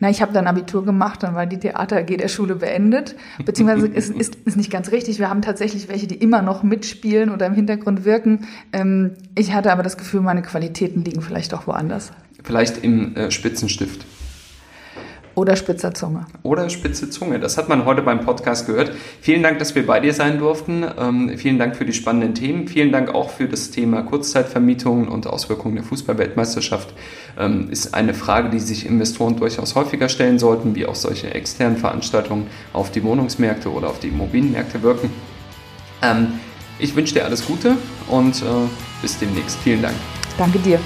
Na, 0.00 0.08
ich 0.08 0.22
habe 0.22 0.32
dann 0.32 0.46
Abitur 0.46 0.84
gemacht, 0.84 1.22
dann 1.22 1.34
war 1.34 1.46
die 1.46 1.58
Theater 1.58 1.98
AG 1.98 2.06
der 2.16 2.28
Schule 2.28 2.56
beendet. 2.56 3.14
Beziehungsweise 3.44 3.86
ist, 3.94 4.10
ist, 4.10 4.34
ist 4.46 4.56
nicht 4.56 4.70
ganz 4.70 4.90
richtig. 4.90 5.18
Wir 5.18 5.28
haben 5.28 5.42
tatsächlich 5.42 5.88
welche, 5.88 6.06
die 6.06 6.16
immer 6.16 6.42
noch 6.42 6.62
mitspielen 6.62 7.30
oder 7.30 7.46
im 7.46 7.54
Hintergrund 7.54 8.04
wirken. 8.04 8.46
Ähm, 8.72 9.12
ich 9.36 9.52
hatte 9.52 9.70
aber 9.70 9.82
das 9.82 9.98
Gefühl, 9.98 10.22
meine 10.22 10.42
Qualitäten 10.42 11.04
liegen 11.04 11.20
vielleicht 11.20 11.54
auch 11.54 11.66
woanders. 11.66 12.12
Vielleicht 12.42 12.82
im 12.82 13.14
äh, 13.14 13.30
Spitzenstift. 13.30 14.06
Oder 15.40 15.56
spitzer 15.56 15.94
Zunge. 15.94 16.26
Oder 16.42 16.68
spitze 16.68 17.08
Zunge. 17.08 17.40
Das 17.40 17.56
hat 17.56 17.70
man 17.70 17.86
heute 17.86 18.02
beim 18.02 18.20
Podcast 18.20 18.66
gehört. 18.66 18.92
Vielen 19.22 19.42
Dank, 19.42 19.58
dass 19.58 19.74
wir 19.74 19.86
bei 19.86 19.98
dir 19.98 20.12
sein 20.12 20.38
durften. 20.38 20.84
Ähm, 20.98 21.32
vielen 21.38 21.58
Dank 21.58 21.76
für 21.76 21.86
die 21.86 21.94
spannenden 21.94 22.34
Themen. 22.34 22.68
Vielen 22.68 22.92
Dank 22.92 23.14
auch 23.14 23.30
für 23.30 23.48
das 23.48 23.70
Thema 23.70 24.02
Kurzzeitvermietungen 24.02 25.08
und 25.08 25.26
Auswirkungen 25.26 25.76
der 25.76 25.84
Fußballweltmeisterschaft. 25.84 26.92
Ähm, 27.38 27.70
ist 27.70 27.94
eine 27.94 28.12
Frage, 28.12 28.50
die 28.50 28.58
sich 28.58 28.84
Investoren 28.84 29.36
durchaus 29.36 29.76
häufiger 29.76 30.10
stellen 30.10 30.38
sollten, 30.38 30.74
wie 30.74 30.84
auch 30.84 30.94
solche 30.94 31.32
externen 31.32 31.78
Veranstaltungen 31.78 32.48
auf 32.74 32.90
die 32.90 33.02
Wohnungsmärkte 33.02 33.72
oder 33.72 33.88
auf 33.88 33.98
die 33.98 34.08
Immobilienmärkte 34.08 34.82
wirken. 34.82 35.10
Ähm, 36.02 36.34
ich 36.78 36.94
wünsche 36.94 37.14
dir 37.14 37.24
alles 37.24 37.46
Gute 37.46 37.76
und 38.08 38.42
äh, 38.42 38.44
bis 39.00 39.18
demnächst. 39.18 39.56
Vielen 39.60 39.80
Dank. 39.80 39.94
Danke 40.36 40.58
dir. 40.58 40.78